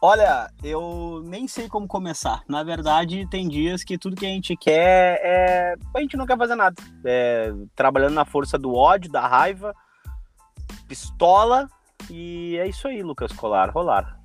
Olha, 0.00 0.48
eu 0.62 1.22
nem 1.24 1.48
sei 1.48 1.68
como 1.68 1.88
começar. 1.88 2.42
Na 2.48 2.62
verdade, 2.62 3.28
tem 3.28 3.48
dias 3.48 3.82
que 3.82 3.98
tudo 3.98 4.14
que 4.14 4.26
a 4.26 4.28
gente 4.28 4.56
quer 4.56 5.20
é. 5.24 5.74
A 5.92 6.00
gente 6.00 6.16
não 6.16 6.24
quer 6.24 6.38
fazer 6.38 6.54
nada. 6.54 6.76
É... 7.04 7.52
Trabalhando 7.74 8.14
na 8.14 8.24
força 8.24 8.56
do 8.56 8.72
ódio, 8.72 9.10
da 9.10 9.26
raiva, 9.26 9.74
pistola. 10.86 11.68
E 12.08 12.56
é 12.58 12.68
isso 12.68 12.86
aí, 12.86 13.02
Lucas 13.02 13.32
Colar. 13.32 13.70
Rolar. 13.70 14.20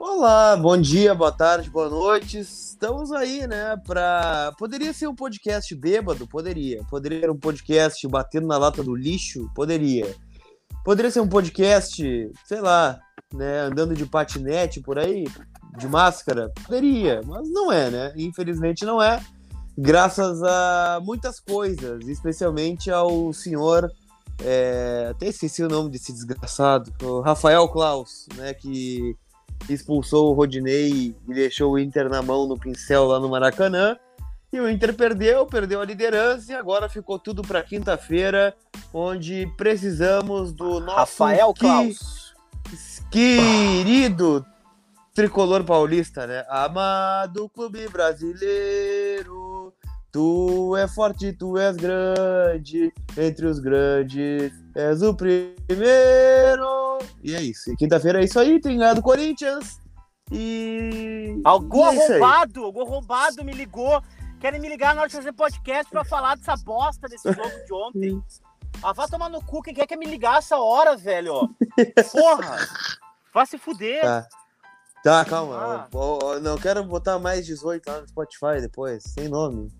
Olá, 0.00 0.56
bom 0.56 0.76
dia, 0.76 1.14
boa 1.14 1.30
tarde, 1.30 1.70
boa 1.70 1.88
noite. 1.88 2.40
Estamos 2.40 3.12
aí, 3.12 3.46
né? 3.46 3.76
Pra... 3.86 4.52
Poderia 4.58 4.92
ser 4.92 5.06
um 5.06 5.14
podcast 5.14 5.72
bêbado? 5.76 6.26
Poderia. 6.26 6.82
Poderia 6.90 7.20
ser 7.20 7.30
um 7.30 7.38
podcast 7.38 8.08
batendo 8.08 8.48
na 8.48 8.58
lata 8.58 8.82
do 8.82 8.96
lixo? 8.96 9.48
Poderia. 9.54 10.12
Poderia 10.84 11.10
ser 11.10 11.20
um 11.20 11.28
podcast, 11.28 12.02
sei 12.44 12.60
lá, 12.60 13.00
né, 13.34 13.60
andando 13.60 13.94
de 13.94 14.06
patinete 14.06 14.80
por 14.80 14.98
aí, 14.98 15.24
de 15.76 15.88
máscara? 15.88 16.50
Poderia, 16.64 17.20
mas 17.24 17.48
não 17.50 17.70
é, 17.70 17.90
né? 17.90 18.12
Infelizmente 18.16 18.84
não 18.84 19.02
é. 19.02 19.20
Graças 19.76 20.42
a 20.42 21.00
muitas 21.04 21.38
coisas, 21.38 22.06
especialmente 22.08 22.90
ao 22.90 23.32
senhor, 23.32 23.88
é, 24.42 25.08
até 25.10 25.26
esqueci 25.26 25.62
o 25.62 25.68
nome 25.68 25.90
desse 25.90 26.12
desgraçado, 26.12 26.92
o 27.02 27.20
Rafael 27.20 27.68
Klaus, 27.68 28.26
né, 28.36 28.54
que 28.54 29.16
expulsou 29.68 30.30
o 30.30 30.34
Rodinei 30.34 31.14
e 31.28 31.34
deixou 31.34 31.72
o 31.72 31.78
Inter 31.78 32.08
na 32.08 32.22
mão 32.22 32.46
no 32.46 32.58
pincel 32.58 33.04
lá 33.04 33.20
no 33.20 33.28
Maracanã. 33.28 33.96
E 34.52 34.58
o 34.58 34.68
Inter 34.68 34.94
perdeu, 34.94 35.44
perdeu 35.44 35.80
a 35.80 35.84
liderança 35.84 36.52
e 36.52 36.54
agora 36.54 36.88
ficou 36.88 37.18
tudo 37.18 37.42
para 37.42 37.62
quinta-feira, 37.62 38.54
onde 38.94 39.46
precisamos 39.58 40.52
do 40.52 40.80
nosso 40.80 41.22
Rafael 41.22 41.52
Klaus 41.52 42.27
querido 43.10 44.44
tricolor 45.14 45.64
paulista, 45.64 46.26
né? 46.26 46.44
Amado 46.48 47.48
clube 47.48 47.88
brasileiro, 47.88 49.74
tu 50.12 50.76
é 50.76 50.86
forte, 50.86 51.32
tu 51.32 51.58
és 51.58 51.76
grande, 51.76 52.92
entre 53.16 53.46
os 53.46 53.58
grandes 53.58 54.52
és 54.74 55.02
o 55.02 55.14
primeiro. 55.14 55.58
E 57.22 57.34
é 57.34 57.42
isso. 57.42 57.74
Quinta-feira 57.76 58.20
é 58.20 58.24
isso 58.24 58.38
aí, 58.38 58.60
tem 58.60 58.78
ganhado 58.78 59.02
Corinthians. 59.02 59.80
E. 60.30 61.40
Algum 61.44 61.84
é 61.86 61.96
arrombado, 61.96 62.64
algum 62.64 62.82
arrombado 62.82 63.44
me 63.44 63.52
ligou. 63.52 64.02
Querem 64.38 64.60
me 64.60 64.68
ligar 64.68 64.94
na 64.94 65.00
hora 65.00 65.08
de 65.08 65.16
fazer 65.16 65.32
podcast 65.32 65.90
pra 65.90 66.04
falar 66.04 66.36
dessa 66.36 66.54
bosta 66.56 67.08
desse 67.08 67.32
jogo 67.32 67.64
de 67.66 67.72
ontem. 67.72 68.22
Ah, 68.82 68.92
vai 68.92 69.08
tomar 69.08 69.28
no 69.28 69.42
cu, 69.42 69.62
quem 69.62 69.74
quer 69.74 69.86
que 69.86 69.96
me 69.96 70.06
ligar 70.06 70.38
essa 70.38 70.56
hora, 70.56 70.96
velho? 70.96 71.48
Porra! 72.12 72.56
Vai 73.34 73.46
se 73.46 73.58
fuder. 73.58 74.02
Tá, 74.02 74.28
tá 75.02 75.24
calma. 75.24 75.56
Ah. 75.56 75.88
Eu, 75.92 76.32
eu, 76.34 76.40
não 76.40 76.56
quero 76.56 76.82
botar 76.84 77.18
mais 77.18 77.44
18 77.46 77.88
lá 77.88 78.00
no 78.00 78.08
Spotify 78.08 78.60
depois, 78.60 79.02
sem 79.02 79.28
nome. 79.28 79.70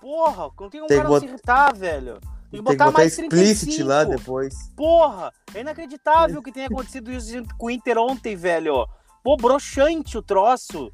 Porra, 0.00 0.50
não 0.58 0.70
tem 0.70 0.82
um 0.82 0.86
tem 0.86 0.96
cara 0.98 1.08
bot... 1.08 1.20
se 1.20 1.26
irritar, 1.26 1.74
velho. 1.74 2.20
Tem 2.50 2.60
que 2.60 2.62
botar, 2.62 2.62
tem 2.62 2.62
que 2.62 2.84
botar 2.84 2.90
mais 2.92 3.18
explicit 3.18 3.82
lá 3.82 4.04
depois. 4.04 4.54
Porra, 4.76 5.32
é 5.54 5.60
inacreditável 5.60 6.42
que 6.42 6.52
tenha 6.52 6.66
acontecido 6.66 7.10
isso 7.10 7.42
com 7.58 7.66
o 7.66 7.70
Inter 7.70 7.98
ontem, 7.98 8.36
velho. 8.36 8.86
Pô, 9.22 9.36
broxante 9.36 10.16
o 10.16 10.22
troço. 10.22 10.92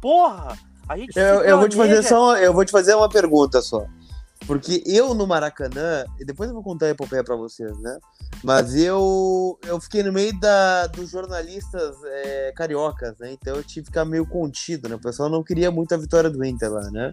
Porra, 0.00 0.56
a 0.88 0.96
gente 0.96 1.18
eu, 1.18 1.42
eu 1.42 1.58
vou 1.58 1.68
te 1.68 1.76
fazer 1.76 2.02
só, 2.02 2.36
eu 2.36 2.52
vou 2.52 2.64
te 2.64 2.72
fazer 2.72 2.94
uma 2.94 3.08
pergunta 3.08 3.60
só. 3.60 3.86
Porque 4.46 4.82
eu 4.86 5.14
no 5.14 5.26
Maracanã, 5.26 6.04
e 6.20 6.24
depois 6.24 6.48
eu 6.48 6.54
vou 6.54 6.62
contar 6.62 6.86
a 6.86 6.90
epopeia 6.90 7.24
pra 7.24 7.36
vocês, 7.36 7.76
né? 7.80 7.98
Mas 8.44 8.74
eu 8.74 9.58
eu 9.66 9.80
fiquei 9.80 10.02
no 10.02 10.12
meio 10.12 10.38
da, 10.38 10.86
dos 10.88 11.10
jornalistas 11.10 11.96
é, 12.04 12.52
cariocas, 12.54 13.18
né? 13.18 13.32
Então 13.32 13.56
eu 13.56 13.62
tive 13.62 13.86
que 13.86 13.86
ficar 13.86 14.04
meio 14.04 14.26
contido, 14.26 14.88
né? 14.88 14.96
O 14.96 15.00
pessoal 15.00 15.28
não 15.28 15.42
queria 15.42 15.70
muito 15.70 15.94
a 15.94 15.98
vitória 15.98 16.30
do 16.30 16.44
Inter 16.44 16.70
lá, 16.70 16.90
né? 16.90 17.12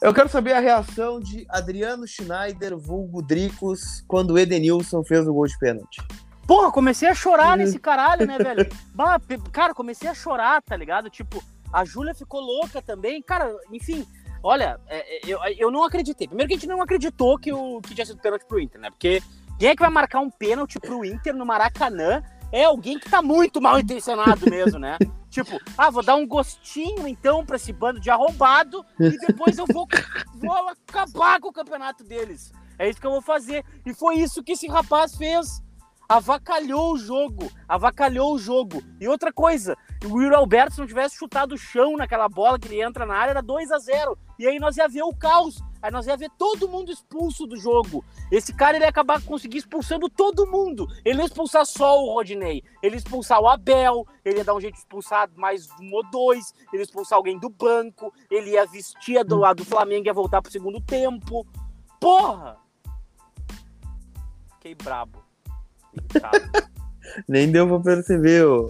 Eu 0.00 0.14
quero 0.14 0.28
saber 0.28 0.52
a 0.52 0.60
reação 0.60 1.18
de 1.18 1.44
Adriano 1.48 2.06
Schneider, 2.06 2.76
vulgo 2.76 3.20
Dricos, 3.20 4.04
quando 4.06 4.30
o 4.30 4.38
Edenilson 4.38 5.02
fez 5.02 5.26
o 5.26 5.34
gol 5.34 5.46
de 5.46 5.58
pênalti. 5.58 6.00
Porra, 6.46 6.70
comecei 6.70 7.08
a 7.08 7.14
chorar 7.14 7.56
nesse 7.56 7.78
caralho, 7.78 8.26
né, 8.26 8.38
velho? 8.38 8.68
Bah, 8.94 9.20
cara, 9.52 9.74
comecei 9.74 10.08
a 10.08 10.14
chorar, 10.14 10.62
tá 10.62 10.76
ligado? 10.76 11.10
Tipo, 11.10 11.42
a 11.72 11.84
Júlia 11.84 12.14
ficou 12.14 12.40
louca 12.40 12.80
também. 12.80 13.20
Cara, 13.20 13.54
enfim, 13.72 14.06
Olha, 14.42 14.80
é, 14.86 15.16
é, 15.16 15.20
eu, 15.26 15.38
eu 15.58 15.70
não 15.70 15.84
acreditei. 15.84 16.26
Primeiro 16.26 16.48
que 16.48 16.54
a 16.54 16.58
gente 16.58 16.68
não 16.68 16.82
acreditou 16.82 17.38
que, 17.38 17.52
o, 17.52 17.80
que 17.80 17.94
tinha 17.94 18.06
sido 18.06 18.20
pênalti 18.20 18.44
pro 18.46 18.60
Inter, 18.60 18.80
né? 18.80 18.90
Porque 18.90 19.22
quem 19.58 19.68
é 19.68 19.74
que 19.74 19.82
vai 19.82 19.90
marcar 19.90 20.20
um 20.20 20.30
pênalti 20.30 20.78
pro 20.78 21.04
Inter 21.04 21.34
no 21.34 21.44
Maracanã 21.44 22.22
é 22.52 22.64
alguém 22.64 22.98
que 22.98 23.10
tá 23.10 23.20
muito 23.20 23.60
mal 23.60 23.78
intencionado 23.78 24.48
mesmo, 24.48 24.78
né? 24.78 24.96
tipo, 25.28 25.58
ah, 25.76 25.90
vou 25.90 26.02
dar 26.02 26.16
um 26.16 26.26
gostinho 26.26 27.06
então 27.06 27.44
pra 27.44 27.56
esse 27.56 27.72
bando 27.72 28.00
de 28.00 28.10
arrombado 28.10 28.84
e 28.98 29.18
depois 29.18 29.58
eu 29.58 29.66
vou, 29.66 29.86
vou 30.34 30.68
acabar 30.68 31.40
com 31.40 31.48
o 31.48 31.52
campeonato 31.52 32.04
deles. 32.04 32.52
É 32.78 32.88
isso 32.88 33.00
que 33.00 33.06
eu 33.06 33.10
vou 33.10 33.22
fazer. 33.22 33.64
E 33.84 33.92
foi 33.92 34.16
isso 34.16 34.42
que 34.42 34.52
esse 34.52 34.68
rapaz 34.68 35.16
fez 35.16 35.62
avacalhou 36.08 36.94
o 36.94 36.98
jogo, 36.98 37.50
avacalhou 37.68 38.34
o 38.34 38.38
jogo. 38.38 38.82
E 38.98 39.06
outra 39.06 39.30
coisa, 39.30 39.76
o 40.06 40.14
Will 40.14 40.34
Alberto, 40.34 40.74
se 40.74 40.80
não 40.80 40.86
tivesse 40.86 41.16
chutado 41.16 41.54
o 41.54 41.58
chão 41.58 41.96
naquela 41.96 42.28
bola 42.28 42.58
que 42.58 42.66
ele 42.66 42.82
entra 42.82 43.04
na 43.04 43.14
área, 43.14 43.32
era 43.32 43.42
2 43.42 43.70
a 43.70 43.78
0 43.78 44.18
E 44.38 44.46
aí 44.46 44.58
nós 44.58 44.76
ia 44.78 44.88
ver 44.88 45.02
o 45.02 45.14
caos. 45.14 45.62
Aí 45.80 45.92
nós 45.92 46.06
ia 46.06 46.16
ver 46.16 46.30
todo 46.36 46.68
mundo 46.68 46.90
expulso 46.90 47.46
do 47.46 47.56
jogo. 47.56 48.04
Esse 48.32 48.52
cara 48.52 48.76
ele 48.76 48.84
ia 48.84 48.88
acabar 48.88 49.22
conseguir 49.22 49.58
expulsando 49.58 50.08
todo 50.08 50.46
mundo. 50.46 50.88
Ele 51.04 51.20
ia 51.20 51.26
expulsar 51.26 51.64
só 51.66 52.02
o 52.02 52.14
Rodinei. 52.14 52.64
Ele 52.82 52.96
ia 52.96 52.98
expulsar 52.98 53.40
o 53.40 53.46
Abel. 53.46 54.04
Ele 54.24 54.38
ia 54.38 54.44
dar 54.44 54.54
um 54.54 54.60
jeito 54.60 54.74
de 54.74 54.80
expulsar 54.80 55.30
mais 55.36 55.68
um 55.80 55.92
ou 55.92 56.02
dois. 56.10 56.52
Ele 56.72 56.82
ia 56.82 56.84
expulsar 56.84 57.16
alguém 57.16 57.38
do 57.38 57.48
banco. 57.48 58.12
Ele 58.28 58.50
ia 58.50 58.66
vestir 58.66 59.22
do 59.24 59.36
lado 59.36 59.58
do 59.58 59.64
Flamengo 59.64 60.06
e 60.06 60.08
ia 60.08 60.14
voltar 60.14 60.42
pro 60.42 60.50
segundo 60.50 60.80
tempo. 60.80 61.46
Porra! 62.00 62.56
Fiquei 64.54 64.74
brabo. 64.74 65.27
Nem 67.28 67.50
deu 67.50 67.66
pra 67.66 67.80
perceber, 67.80 68.46
ô. 68.46 68.68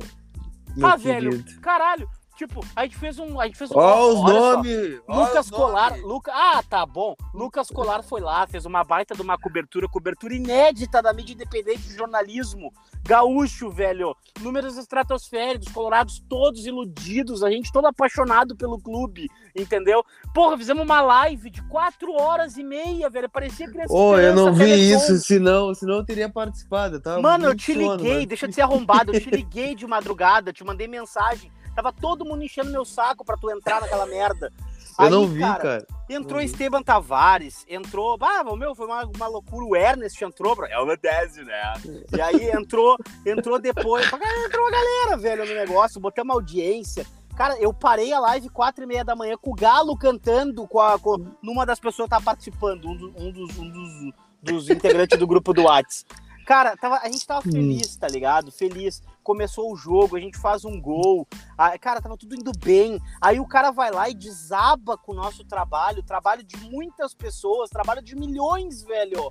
Ah, 0.82 0.96
velho, 0.96 1.42
caralho. 1.60 2.08
Tipo, 2.38 2.64
a 2.76 2.84
gente 2.84 2.96
fez 2.96 3.18
um. 3.18 3.40
A 3.40 3.46
gente 3.46 3.58
fez 3.58 3.68
um. 3.72 3.74
Ó, 3.76 4.12
os 4.12 4.22
nomes! 4.22 5.00
Lucas 5.08 5.50
Colar. 5.50 5.90
Nome. 5.90 6.02
Luca, 6.04 6.30
ah, 6.32 6.62
tá 6.62 6.86
bom. 6.86 7.16
Lucas 7.34 7.66
Colar 7.66 8.00
foi 8.04 8.20
lá, 8.20 8.46
fez 8.46 8.64
uma 8.64 8.84
baita 8.84 9.12
de 9.12 9.22
uma 9.22 9.36
cobertura, 9.36 9.88
cobertura 9.88 10.32
inédita 10.32 11.02
da 11.02 11.12
mídia 11.12 11.34
independente 11.34 11.82
de 11.82 11.96
jornalismo. 11.96 12.72
Gaúcho, 13.04 13.72
velho. 13.72 14.14
Números 14.40 14.78
estratosféricos, 14.78 15.72
colorados 15.72 16.22
todos 16.28 16.64
iludidos, 16.64 17.42
a 17.42 17.50
gente 17.50 17.72
todo 17.72 17.88
apaixonado 17.88 18.54
pelo 18.54 18.78
clube, 18.78 19.28
entendeu? 19.52 20.04
Porra, 20.32 20.56
fizemos 20.56 20.84
uma 20.84 21.00
live 21.00 21.50
de 21.50 21.60
quatro 21.64 22.12
horas 22.12 22.56
e 22.56 22.62
meia, 22.62 23.10
velho. 23.10 23.28
Parecia 23.28 23.68
criança. 23.68 23.92
Ô, 23.92 24.10
oh, 24.10 24.16
eu 24.16 24.32
não 24.32 24.54
vi 24.54 24.92
isso, 24.92 25.16
senão, 25.16 25.74
senão 25.74 25.96
eu 25.96 26.04
teria 26.04 26.28
participado, 26.28 27.00
tá? 27.00 27.20
Mano, 27.20 27.46
eu 27.46 27.56
te 27.56 27.74
liguei, 27.74 28.24
deixa 28.24 28.46
de 28.46 28.54
ser 28.54 28.62
arrombado, 28.62 29.12
eu 29.12 29.20
te 29.20 29.28
liguei 29.28 29.74
de 29.74 29.88
madrugada, 29.88 30.52
te 30.52 30.62
mandei 30.62 30.86
mensagem. 30.86 31.50
Tava 31.74 31.92
todo 31.92 32.24
mundo 32.24 32.42
enchendo 32.42 32.70
meu 32.70 32.84
saco 32.84 33.24
pra 33.24 33.36
tu 33.36 33.50
entrar 33.50 33.80
naquela 33.80 34.06
merda. 34.06 34.52
Eu 34.98 35.04
Aí, 35.04 35.10
não 35.10 35.28
vi, 35.28 35.40
cara. 35.40 35.62
cara. 35.62 35.86
Entrou 36.08 36.40
Esteban 36.40 36.82
Tavares, 36.82 37.64
entrou. 37.68 38.18
Ah, 38.20 38.42
meu, 38.56 38.74
foi 38.74 38.86
uma, 38.86 39.04
uma 39.04 39.28
loucura. 39.28 39.64
O 39.64 39.76
Ernest 39.76 40.22
entrou. 40.24 40.56
Pra... 40.56 40.68
É 40.68 40.78
uma 40.78 40.96
tese, 40.96 41.44
né? 41.44 41.74
E 42.12 42.20
aí 42.20 42.50
entrou, 42.50 42.96
entrou 43.24 43.60
depois. 43.60 44.06
Entrou 44.06 44.66
a 44.66 44.70
galera, 44.70 45.16
velho, 45.16 45.46
no 45.46 45.54
negócio, 45.54 46.00
botamos 46.00 46.34
audiência. 46.34 47.06
Cara, 47.36 47.56
eu 47.60 47.72
parei 47.72 48.12
a 48.12 48.18
live 48.18 48.48
quatro 48.48 48.82
e 48.82 48.86
meia 48.86 49.04
da 49.04 49.14
manhã 49.14 49.36
com 49.40 49.52
o 49.52 49.54
Galo 49.54 49.96
cantando, 49.96 50.66
com, 50.66 50.80
a, 50.80 50.98
com 50.98 51.24
numa 51.40 51.64
das 51.64 51.78
pessoas 51.78 52.08
que 52.08 52.16
tá 52.16 52.20
participando, 52.20 52.88
um, 52.88 52.96
do, 52.96 53.14
um, 53.16 53.30
dos, 53.30 53.56
um 53.56 53.70
dos, 53.70 54.14
dos 54.42 54.70
integrantes 54.70 55.16
do 55.16 55.24
grupo 55.24 55.54
do 55.54 55.62
Whats. 55.62 56.04
Cara, 56.44 56.76
tava, 56.76 56.96
a 56.96 57.06
gente 57.08 57.24
tava 57.24 57.46
hum. 57.46 57.52
feliz, 57.52 57.94
tá 57.94 58.08
ligado? 58.08 58.50
Feliz. 58.50 59.02
Começou 59.28 59.70
o 59.70 59.76
jogo, 59.76 60.16
a 60.16 60.20
gente 60.20 60.38
faz 60.38 60.64
um 60.64 60.80
gol. 60.80 61.28
A, 61.58 61.78
cara, 61.78 62.00
tava 62.00 62.16
tudo 62.16 62.34
indo 62.34 62.50
bem. 62.64 62.98
Aí 63.20 63.38
o 63.38 63.46
cara 63.46 63.70
vai 63.70 63.90
lá 63.90 64.08
e 64.08 64.14
desaba 64.14 64.96
com 64.96 65.12
o 65.12 65.14
nosso 65.14 65.44
trabalho, 65.44 66.02
trabalho 66.02 66.42
de 66.42 66.56
muitas 66.70 67.12
pessoas, 67.12 67.68
trabalho 67.68 68.00
de 68.00 68.16
milhões, 68.16 68.82
velho 68.82 69.30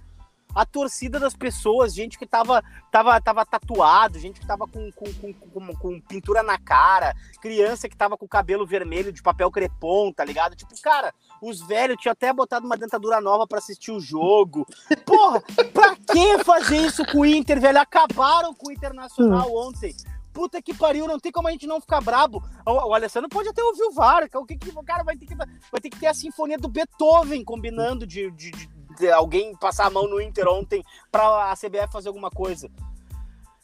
a 0.56 0.66
torcida 0.66 1.20
das 1.20 1.36
pessoas, 1.36 1.94
gente 1.94 2.18
que 2.18 2.26
tava, 2.26 2.64
tava, 2.92 3.22
tava 3.22 3.46
tatuado, 3.46 4.18
gente 4.18 4.40
que 4.40 4.48
tava 4.48 4.68
com, 4.68 4.92
com, 4.92 5.14
com, 5.34 5.76
com, 5.76 6.02
pintura 6.02 6.42
na 6.42 6.58
cara, 6.58 7.14
criança 7.40 7.88
que 7.88 7.96
tava 7.96 8.18
com 8.18 8.28
cabelo 8.28 8.66
vermelho 8.66 9.14
de 9.14 9.22
papel 9.22 9.52
crepom, 9.52 10.12
tá 10.12 10.26
ligado? 10.26 10.56
Tipo, 10.56 10.74
cara, 10.82 11.14
os 11.42 11.62
velhos 11.62 11.98
tinham 11.98 12.12
até 12.12 12.32
botado 12.34 12.66
uma 12.66 12.78
dentadura 12.78 13.22
nova 13.22 13.48
para 13.48 13.60
assistir 13.60 13.92
o 13.92 14.00
jogo. 14.00 14.66
Porra, 15.06 15.42
pra 15.74 15.96
que 15.96 16.44
fazer 16.44 16.78
isso 16.78 17.06
com 17.06 17.20
o 17.20 17.26
Inter, 17.26 17.60
velho? 17.60 17.80
Acabaram 17.80 18.54
com 18.54 18.70
o 18.70 18.72
Internacional 18.72 19.50
hum. 19.50 19.70
ontem 19.70 19.96
puta 20.38 20.62
que 20.62 20.72
pariu, 20.72 21.08
não 21.08 21.20
tem 21.20 21.32
como 21.32 21.48
a 21.48 21.52
gente 21.52 21.66
não 21.66 21.82
ficar 21.82 22.00
brabo. 22.00 22.44
O, 22.64 22.72
o 22.72 22.94
Alessandro 22.94 23.28
pode 23.28 23.50
até 23.50 23.64
ouvir 23.64 23.82
o 23.86 23.92
VAR, 23.92 24.30
o 24.36 24.46
que, 24.46 24.56
que 24.56 24.70
o 24.70 24.84
cara 24.84 25.04
vai 25.04 25.18
ter 25.18 25.26
que 25.26 25.34
vai 25.36 25.82
ter 25.82 25.90
que 25.90 26.00
ter 26.00 26.06
a 26.06 26.14
sinfonia 26.14 26.60
do 26.60 26.68
Beethoven 26.68 27.44
combinando 27.44 28.06
de, 28.06 28.30
de, 28.30 28.52
de 28.52 29.10
alguém 29.10 29.56
passar 29.56 29.88
a 29.88 29.90
mão 29.90 30.08
no 30.08 30.22
Inter 30.22 30.48
ontem 30.48 30.84
para 31.12 31.52
a 31.52 31.56
CBF 31.56 31.92
fazer 31.92 32.10
alguma 32.10 32.30
coisa. 32.30 32.70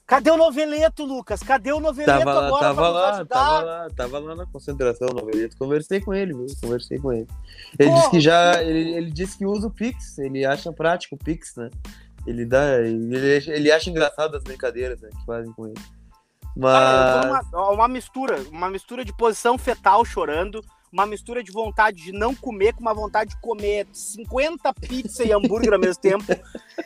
Cadê 0.06 0.30
o 0.30 0.38
noveleto, 0.38 1.06
Lucas? 1.06 1.42
Cadê 1.42 1.72
o 1.72 1.80
noveleto 1.80 2.20
tava 2.20 2.34
lá, 2.34 2.48
agora 2.48 2.62
tava 2.62 2.90
lá, 2.90 3.26
tava 3.26 3.62
lá, 3.62 3.88
tava 3.96 4.20
lá 4.20 4.36
na 4.36 4.46
concentração 4.46 5.08
o 5.10 5.14
noveleto. 5.14 5.56
Conversei 5.58 6.02
com 6.02 6.14
ele, 6.14 6.34
viu? 6.34 6.46
Conversei 6.62 7.00
com 7.00 7.12
ele. 7.14 7.28
Ele 7.80 7.90
Porra, 7.90 8.00
disse 8.02 8.12
que 8.12 8.20
já. 8.20 8.62
Ele, 8.62 8.96
ele 8.96 9.12
disse 9.12 9.38
que 9.38 9.46
usa 9.46 9.68
o 9.68 9.72
Pix, 9.72 10.18
ele 10.18 10.46
acha 10.46 10.72
prático 10.74 11.16
o 11.16 11.18
Pix, 11.18 11.56
né? 11.56 11.70
Ele 12.28 12.46
dá. 12.46 12.80
Ele, 12.82 13.16
ele 13.18 13.72
acha 13.72 13.90
engraçado 13.90 14.36
as 14.36 14.44
brincadeiras 14.44 15.00
né, 15.02 15.10
que 15.10 15.26
fazem 15.26 15.52
com 15.54 15.68
ele. 15.68 15.80
Mas. 16.56 17.22
tô 17.22 17.58
numa- 17.58 17.72
uma 17.72 17.88
mistura, 17.88 18.42
uma 18.52 18.70
mistura 18.70 19.04
de 19.06 19.16
posição 19.16 19.58
fetal 19.58 20.04
chorando, 20.06 20.62
uma 20.94 21.08
mistura 21.08 21.44
de 21.44 21.52
vontade 21.52 22.04
de 22.04 22.12
não 22.12 22.36
comer 22.36 22.74
com 22.74 22.82
uma 22.82 22.94
vontade 22.94 23.32
de 23.32 23.42
comer 23.42 23.88
50 23.92 24.72
pizza 24.76 25.24
e 25.24 25.32
hambúrguer 25.32 25.74
ao 25.74 25.80
mesmo 25.80 26.00
tempo. 26.00 26.24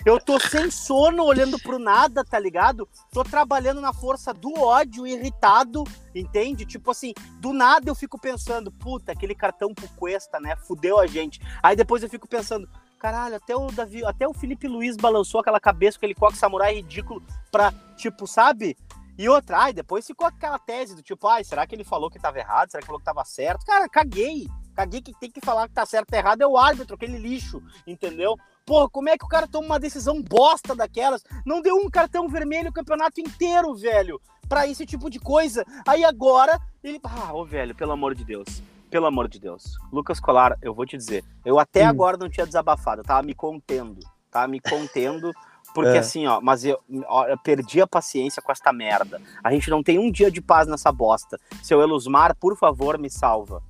Eu 0.06 0.18
tô 0.20 0.40
sem 0.40 0.72
sono 0.72 1.24
olhando 1.24 1.60
pro 1.60 1.78
nada, 1.78 2.24
tá 2.24 2.40
ligado? 2.40 2.88
Tô 3.12 3.24
trabalhando 3.24 3.82
na 3.82 3.94
força 3.94 4.34
do 4.34 4.58
ódio, 4.58 5.06
irritado, 5.06 5.84
entende? 6.16 6.66
Tipo 6.66 6.92
assim, 6.92 7.14
do 7.42 7.52
nada 7.52 7.90
eu 7.90 7.96
fico 7.96 8.18
pensando, 8.18 8.72
puta, 8.72 9.12
aquele 9.12 9.36
cartão 9.36 9.74
pro 9.74 9.90
Cuesta, 9.90 10.40
né? 10.40 10.56
Fudeu 10.56 10.98
a 11.00 11.06
gente. 11.06 11.42
Aí 11.62 11.76
depois 11.76 12.02
eu 12.02 12.10
fico 12.10 12.30
pensando, 12.30 12.68
caralho, 12.98 13.36
até 13.36 13.56
o 13.56 13.68
Davi, 13.68 14.06
até 14.06 14.26
o 14.26 14.34
Felipe 14.34 14.70
Luiz 14.70 14.96
balançou 14.96 15.42
aquela 15.42 15.60
cabeça 15.60 15.98
aquele 15.98 16.16
coque 16.16 16.38
samurai 16.38 16.76
ridículo 16.76 17.22
pra, 17.52 17.74
tipo, 17.98 18.26
sabe? 18.26 18.78
E 19.18 19.28
outra, 19.28 19.58
ai, 19.58 19.74
depois 19.74 20.06
ficou 20.06 20.28
aquela 20.28 20.60
tese 20.60 20.96
do 20.96 21.02
tipo, 21.02 21.28
ai, 21.28 21.44
será 21.44 21.66
que 21.66 21.74
ele 21.74 21.84
falou 21.84 22.10
que 22.10 22.20
tava 22.20 22.38
errado? 22.38 22.70
Será 22.70 22.82
que 22.82 22.86
falou 22.86 23.00
que 23.00 23.06
tava 23.06 23.26
certo? 23.26 23.66
Cara, 23.66 23.90
caguei. 23.90 24.48
Caguei 24.76 25.02
que 25.02 25.12
tem 25.20 25.32
que 25.32 25.42
falar 25.42 25.68
que 25.68 25.74
tá 25.74 25.86
certo 25.88 26.14
ou 26.14 26.20
errado 26.20 26.42
é 26.42 26.48
o 26.48 26.56
árbitro, 26.56 26.94
aquele 26.94 27.18
lixo, 27.18 27.64
entendeu? 27.88 28.38
Porra, 28.64 28.88
como 28.90 29.10
é 29.10 29.18
que 29.18 29.26
o 29.26 29.28
cara 29.28 29.48
toma 29.48 29.66
uma 29.66 29.80
decisão 29.80 30.22
bosta 30.22 30.76
daquelas? 30.76 31.24
Não 31.46 31.62
deu 31.62 31.78
um 31.78 31.90
cartão 31.90 32.28
vermelho 32.28 32.70
o 32.70 32.74
campeonato 32.74 33.20
inteiro, 33.20 33.74
velho, 33.74 34.22
pra 34.48 34.68
esse 34.68 34.86
tipo 34.86 35.10
de 35.10 35.20
coisa. 35.20 35.66
Aí 35.88 36.06
agora, 36.06 36.60
ele. 36.84 37.00
Ah, 37.04 37.34
ô, 37.34 37.44
velho, 37.44 37.74
pelo 37.74 37.94
amor 37.94 38.14
de 38.14 38.24
Deus. 38.24 38.62
Pelo 38.92 39.08
amor 39.08 39.28
de 39.28 39.40
Deus. 39.40 39.78
Lucas 39.92 40.20
Colar, 40.20 40.56
eu 40.62 40.76
vou 40.76 40.86
te 40.86 40.96
dizer, 40.96 41.26
eu 41.44 41.58
até 41.58 41.86
Hum. 41.86 41.90
agora 41.90 42.18
não 42.18 42.30
tinha 42.30 42.46
desabafado, 42.46 43.02
eu 43.02 43.06
tava 43.06 43.24
me 43.24 43.34
contendo. 43.34 44.00
Tava 44.30 44.48
me 44.48 44.60
contendo. 44.60 45.32
Porque 45.78 45.96
É. 45.96 46.00
assim, 46.00 46.26
ó, 46.26 46.42
mas 46.42 46.66
eu, 46.66 46.80
ó, 47.08 47.28
eu 47.28 47.38
perdi 47.38 47.80
a 47.80 47.86
paciência 47.86 48.42
com 48.42 48.52
esta 48.52 48.74
merda. 48.74 49.22
A 49.44 49.52
gente 49.52 49.70
não 49.70 49.84
tem 49.84 50.00
um 50.00 50.12
dia 50.12 50.32
de 50.32 50.42
paz 50.42 50.68
nessa 50.68 50.92
bosta. 50.92 51.40
Seu 51.62 51.82
Elusmar, 51.82 52.36
por 52.36 52.58
favor, 52.58 52.98
me 52.98 53.12
salva. 53.12 53.62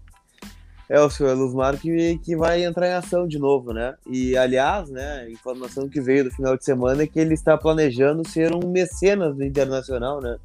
É 0.88 1.02
o 1.02 1.10
seu 1.10 1.28
Elusmar 1.28 1.78
que, 1.78 2.18
que 2.20 2.34
vai 2.34 2.64
entrar 2.64 2.88
em 2.88 2.94
ação 2.94 3.28
de 3.28 3.38
novo, 3.38 3.74
né? 3.74 3.94
E, 4.10 4.38
aliás, 4.38 4.90
né, 4.90 5.26
a 5.26 5.30
informação 5.30 5.90
que 5.90 6.00
veio 6.00 6.24
do 6.24 6.32
final 6.32 6.56
de 6.56 6.64
semana 6.64 7.04
é 7.04 7.08
que 7.08 7.20
ele 7.20 7.34
está 7.34 7.58
planejando 7.58 8.26
ser 8.26 8.56
um 8.56 8.70
mecenas 8.72 9.36
do 9.36 9.44
Internacional, 9.44 10.22
né? 10.22 10.38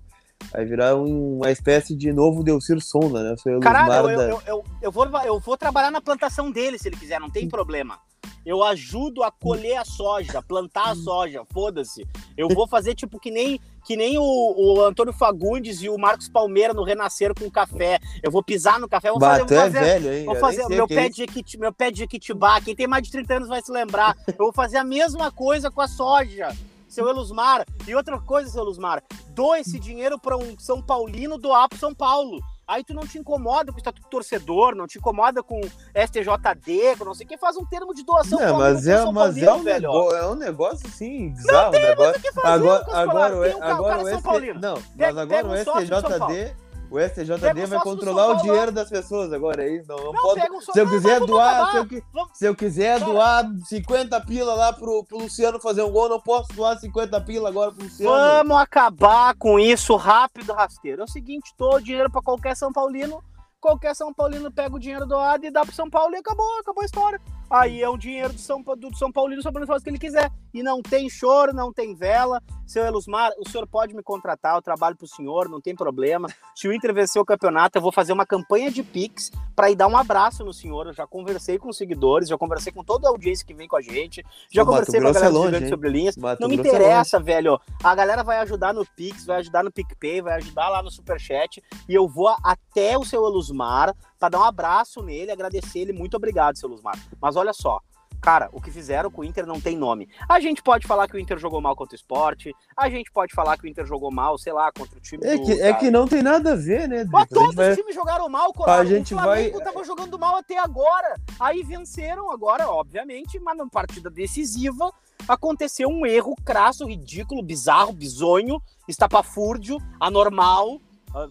Vai 0.51 0.65
virar 0.65 0.97
um- 0.97 1.37
uma 1.37 1.53
espécie 1.53 1.95
de 1.95 2.13
novo 2.13 2.43
Delcir 2.43 2.81
Sonda, 2.81 3.23
né? 3.23 3.37
Caralho, 3.63 4.11
eu, 4.11 4.21
eu, 4.21 4.43
eu, 4.49 4.65
eu 4.83 4.91
vou, 4.91 5.07
eu 5.25 5.39
vou 5.39 5.57
trabalhar 5.57 5.93
na 5.93 6.01
plantação 6.01 6.51
dele 6.51 6.77
se 6.77 6.89
ele 6.89 6.97
quiser, 6.97 7.21
não 7.21 7.31
tem 7.31 7.49
problema. 7.49 8.01
Eu 8.45 8.63
ajudo 8.65 9.23
a 9.23 9.31
colher 9.31 9.77
a 9.77 9.85
soja, 9.85 10.43
plantar 10.43 10.91
a 10.91 10.95
soja, 10.97 11.45
foda-se. 11.53 12.07
Eu 12.37 12.49
vou 12.49 12.67
fazer 12.67 12.95
tipo 12.95 13.21
que 13.21 13.31
nem, 13.31 13.61
que 13.85 13.95
nem 13.97 14.19
o, 14.19 14.23
o 14.23 14.81
Antônio 14.85 15.13
Fagundes 15.13 15.81
e 15.83 15.89
o 15.89 15.97
Marcos 15.97 16.29
Palmeira 16.29 16.75
no 16.75 16.83
Renascer 16.83 17.33
com 17.39 17.49
café. 17.51 18.01
Eu 18.23 18.33
vou 18.33 18.43
pisar 18.43 18.81
no 18.81 18.89
café, 18.89 19.11
vou 19.11 19.19
Bah, 19.21 19.39
fazer, 19.39 19.45
tu 19.47 19.49
vou 19.55 19.59
é 19.59 19.71
fazer, 19.71 19.81
velho, 19.81 20.13
hein? 20.13 20.25
Vou 20.25 20.35
fazer 20.37 20.65
sei 20.65 20.77
meu 20.77 20.85
é 20.85 20.89
pé, 20.89 21.09
de 21.09 21.17
Jequiti- 21.19 21.59
meu 21.59 21.73
pé 21.73 21.91
de 21.93 21.99
Jequitibá. 21.99 22.61
Quem 22.61 22.75
tem 22.75 22.87
mais 22.89 23.05
de 23.05 23.13
30 23.13 23.35
anos 23.35 23.49
vai 23.49 23.63
se 23.63 23.71
lembrar. 23.71 24.17
Eu 24.27 24.35
vou 24.39 24.53
fazer 24.53 24.79
a 24.79 24.85
mesma 24.85 25.31
coisa 25.31 25.71
com 25.71 25.81
a 25.81 25.87
soja, 25.87 26.49
seu 26.89 27.09
Elusmar. 27.09 27.65
E 27.87 27.95
outra 27.95 28.19
coisa, 28.19 28.51
seu 28.51 28.63
Elusmar, 28.63 29.03
dou 29.29 29.55
esse 29.55 29.79
dinheiro 29.79 30.19
para 30.19 30.37
um 30.37 30.59
São 30.59 30.83
Paulino 30.83 31.39
doar 31.39 31.69
pro 31.69 31.79
São 31.79 31.95
Paulo. 31.95 32.41
Aí 32.73 32.83
tu 32.83 32.95
não 32.95 33.07
te 33.07 33.19
incomoda 33.19 33.71
com 33.71 33.77
o 33.77 33.79
estatuto 33.79 34.09
torcedor, 34.09 34.75
não 34.75 34.87
te 34.87 34.97
incomoda 34.97 35.43
com 35.43 35.61
STJD, 35.61 36.97
com 36.97 37.05
não 37.05 37.13
sei 37.13 37.27
o 37.27 37.29
que, 37.29 37.37
faz 37.37 37.55
um 37.55 37.67
termo 37.67 37.93
de 37.93 38.03
doação. 38.03 38.41
Não, 38.41 38.57
mas 38.57 38.87
é, 38.87 39.05
mas 39.13 39.37
é, 39.37 39.53
um 39.53 39.63
velho. 39.63 39.93
negócio, 39.93 40.17
é 40.17 40.27
um 40.27 40.35
negócio 40.35 40.87
assim, 40.87 41.29
bizarro. 41.35 41.65
Não 41.65 41.71
tem 41.73 41.83
negócio. 41.83 42.23
que 42.23 42.33
fazer, 42.33 42.49
agora, 42.49 42.87
agora, 42.91 43.37
o, 43.37 43.41
um 43.41 43.59
cara- 43.59 43.75
agora 43.75 44.03
o 44.03 44.23
cara 44.23 44.39
o 44.39 44.41
ST, 44.41 44.55
não, 44.55 44.83
mas 44.97 45.19
agora 45.19 45.47
o 45.49 45.57
STJD, 45.57 46.57
o 46.93 47.01
STJD 47.01 47.67
vai 47.67 47.81
controlar 47.81 48.29
o 48.29 48.37
dinheiro 48.43 48.71
das 48.71 48.89
pessoas 48.91 49.33
agora, 49.33 49.65
é 49.65 49.77
isso? 49.77 49.89
Não, 49.89 49.97
não 49.97 50.13
Não, 50.13 50.23
pode- 50.23 50.41
um 50.53 50.61
se 50.61 50.79
eu 50.79 50.89
quiser 50.89 51.21
doar, 51.21 51.71
se 51.71 51.77
eu, 51.79 52.03
Vamos- 52.13 52.31
se 52.39 52.45
eu 52.47 52.55
quiser 52.55 53.01
Cara. 53.01 53.13
doar 53.13 53.51
50 53.67 54.21
pila 54.21 54.55
lá 54.55 54.73
pro, 54.73 55.03
pro 55.05 55.19
Luciano 55.19 55.59
fazer 55.61 55.83
um 55.83 55.91
gol, 55.91 56.05
eu 56.05 56.09
não 56.11 56.21
posso 56.21 56.53
doar 56.53 56.79
50 56.79 57.21
pila 57.21 57.49
agora 57.49 57.73
pro 57.73 57.85
Luciano. 57.85 58.13
Vamos 58.15 58.57
acabar 58.59 59.35
com 59.37 59.59
isso 59.59 59.97
rápido, 59.97 60.53
rasteiro. 60.53 61.01
É 61.03 61.05
o 61.05 61.09
seguinte, 61.09 61.53
dou 61.59 61.81
dinheiro 61.81 62.11
pra 62.11 62.21
qualquer 62.23 62.55
São 62.57 62.73
Paulino, 62.73 63.23
qualquer 63.61 63.95
São 63.97 64.13
Paulino 64.13 64.51
pega 64.51 64.75
o 64.75 64.79
dinheiro 64.79 65.07
doado 65.07 65.47
e 65.47 65.51
dá 65.51 65.63
pro 65.63 65.75
São 65.75 65.89
Paulo 65.89 66.15
e 66.15 66.19
acabou, 66.19 66.59
acabou 66.61 66.83
a 66.83 66.87
história. 66.87 67.21
Aí 67.53 67.83
é 67.83 67.89
o 67.89 67.99
dinheiro 67.99 68.33
do 68.33 68.41
São, 68.41 68.63
do 68.63 68.97
São 68.97 69.13
Paulino, 69.13 69.41
o 69.41 69.43
São 69.43 69.53
Paulino 69.53 69.67
faz 69.67 69.83
o 69.83 69.85
que 69.85 69.91
ele 69.91 69.99
quiser. 69.99 70.31
E 70.55 70.63
não 70.63 70.81
tem 70.81 71.11
choro, 71.11 71.53
não 71.53 71.71
tem 71.71 71.95
vela. 71.95 72.41
Seu 72.67 72.83
Elusmar, 72.87 73.31
o 73.39 73.47
senhor 73.47 73.67
pode 73.67 73.95
me 73.95 74.03
contratar, 74.03 74.57
eu 74.57 74.63
trabalho 74.63 74.97
pro 74.97 75.07
senhor, 75.07 75.51
não 75.51 75.61
tem 75.61 75.75
problema. 75.75 76.29
Se 76.55 76.67
o 76.67 76.73
Inter 76.73 76.95
vencer 76.95 77.21
o 77.21 77.25
campeonato, 77.27 77.77
eu 77.77 77.83
vou 77.83 77.93
fazer 77.93 78.15
uma 78.15 78.25
campanha 78.25 78.71
de 78.71 78.83
Pix 78.83 79.31
pra 79.55 79.71
ir 79.71 79.77
dar 79.77 79.87
um 79.87 79.97
abraço 79.99 80.43
no 80.43 80.53
senhor. 80.55 80.87
Eu 80.87 80.95
já 80.95 81.07
conversei 81.07 81.59
com 81.59 81.69
os 81.69 81.77
seguidores, 81.77 82.31
já 82.31 82.39
conversei 82.39 82.73
com 82.73 82.83
toda 82.83 83.07
a 83.07 83.11
audiência 83.11 83.47
que 83.47 83.53
vem 83.53 83.69
com 83.69 83.77
a 83.77 83.83
gente, 83.83 84.25
já 84.51 84.63
O 84.63 84.67
Mato 84.67 84.79
conversei 84.79 85.01
com 85.01 85.07
a 85.07 85.11
é 85.11 85.13
galera 85.13 85.31
do 85.31 85.39
longe, 85.39 85.69
sobre 85.69 85.91
linhas. 85.91 86.17
Mato 86.17 86.41
Não 86.41 86.49
me 86.49 86.57
Grosso 86.57 86.71
é 86.71 86.75
interessa, 86.75 87.21
velho. 87.21 87.61
A 87.85 87.95
galera 87.95 88.25
vai 88.25 88.39
ajudar 88.39 88.73
no 88.73 88.87
Pix, 88.97 89.27
vai 89.27 89.41
ajudar 89.41 89.63
no 89.63 89.71
PicPay, 89.71 90.23
vai 90.23 90.37
ajudar 90.39 90.71
lá 90.71 90.83
no 90.83 90.91
Superchat. 90.91 91.63
E 91.87 91.95
eu 91.95 92.09
vou 92.09 92.35
até 92.43 92.97
o 92.97 93.05
seu 93.05 93.27
Elusmar 93.27 93.95
pra 94.23 94.29
dar 94.29 94.39
um 94.39 94.45
abraço 94.45 95.03
nele, 95.03 95.33
agradecer 95.33 95.81
ele. 95.81 95.93
Muito 95.93 96.17
obrigado, 96.17 96.57
seu 96.57 96.69
Elusmar. 96.69 96.97
Mas 97.21 97.35
olha 97.35 97.53
só. 97.53 97.81
Cara, 98.21 98.49
o 98.53 98.61
que 98.61 98.71
fizeram 98.71 99.11
com 99.11 99.23
o 99.23 99.25
Inter 99.25 99.45
não 99.45 99.61
tem 99.61 99.77
nome. 99.77 100.09
A 100.29 100.39
gente 100.39 100.63
pode 100.63 100.87
falar 100.87 101.09
que 101.09 101.17
o 101.17 101.19
Inter 101.19 101.37
jogou 101.39 101.61
mal 101.61 101.75
contra 101.75 101.95
o 101.95 101.97
esporte, 101.97 102.55
a 102.77 102.89
gente 102.89 103.11
pode 103.11 103.35
falar 103.35 103.59
que 103.59 103.65
o 103.65 103.69
Inter 103.69 103.85
jogou 103.85 104.13
mal, 104.13 104.39
sei 104.39 104.53
lá, 104.53 104.71
contra 104.71 104.97
o 104.97 105.01
time 105.01 105.27
É 105.27 105.37
do. 105.37 105.45
que, 105.45 105.53
é 105.61 105.73
que 105.73 105.91
não 105.91 106.07
tem 106.07 106.23
nada 106.23 106.53
a 106.53 106.55
ver, 106.55 106.89
né, 106.89 107.05
Mas 107.11 107.29
todos 107.29 107.53
vai- 107.57 107.71
os 107.73 107.77
times 107.77 107.97
jogaram 107.97 108.29
mal, 108.29 108.53
Colar. 108.53 108.79
A 108.79 108.85
gente 108.85 109.13
o 109.13 109.19
Flamengo 109.19 109.57
vai- 109.59 109.65
tava 109.73 109.85
jogando 109.85 110.17
mal 110.21 110.37
até 110.37 110.57
agora. 110.57 111.17
Aí 111.41 111.65
venceram 111.65 112.31
agora, 112.31 112.69
obviamente, 112.71 113.41
mas 113.41 113.59
numa 113.59 113.69
partida 113.69 114.09
decisiva 114.09 114.93
aconteceu 115.27 115.89
um 115.89 116.07
erro 116.07 116.37
crasso, 116.45 116.87
ridículo, 116.87 117.43
bizarro, 117.43 117.93
bizonho, 117.93 118.63
estapafúrdio, 118.87 119.79
anormal. 119.99 120.81
Ah, 121.15 121.27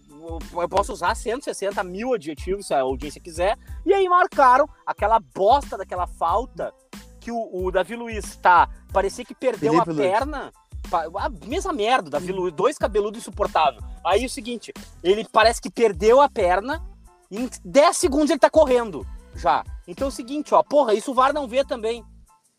Eu 0.61 0.69
posso 0.69 0.93
usar 0.93 1.15
160 1.15 1.83
mil 1.83 2.13
adjetivos 2.13 2.67
se 2.67 2.73
a 2.73 2.81
audiência 2.81 3.21
quiser. 3.21 3.57
E 3.85 3.93
aí 3.93 4.07
marcaram 4.07 4.67
aquela 4.85 5.19
bosta 5.19 5.77
daquela 5.77 6.07
falta 6.07 6.73
que 7.19 7.31
o, 7.31 7.49
o 7.65 7.71
Davi 7.71 7.95
Luiz 7.95 8.35
tá. 8.37 8.69
Parecia 8.91 9.25
que 9.25 9.35
perdeu 9.35 9.73
Felipe 9.73 9.89
a 9.89 9.93
Luiz. 9.93 10.11
perna. 10.11 10.51
A 11.17 11.29
mesma 11.47 11.71
merda, 11.71 12.09
Davi 12.09 12.31
Luiz, 12.31 12.53
dois 12.53 12.77
cabeludos 12.77 13.21
insuportáveis. 13.21 13.83
Aí 14.05 14.25
o 14.25 14.29
seguinte, 14.29 14.73
ele 15.03 15.25
parece 15.31 15.61
que 15.61 15.69
perdeu 15.69 16.19
a 16.19 16.27
perna 16.29 16.83
em 17.29 17.49
10 17.63 17.95
segundos 17.95 18.29
ele 18.29 18.39
tá 18.39 18.49
correndo 18.49 19.07
já. 19.35 19.63
Então 19.87 20.07
é 20.07 20.09
o 20.09 20.11
seguinte, 20.11 20.53
ó, 20.53 20.61
porra, 20.61 20.93
isso 20.93 21.11
o 21.11 21.13
VAR 21.13 21.31
não 21.33 21.47
vê 21.47 21.63
também. 21.63 22.03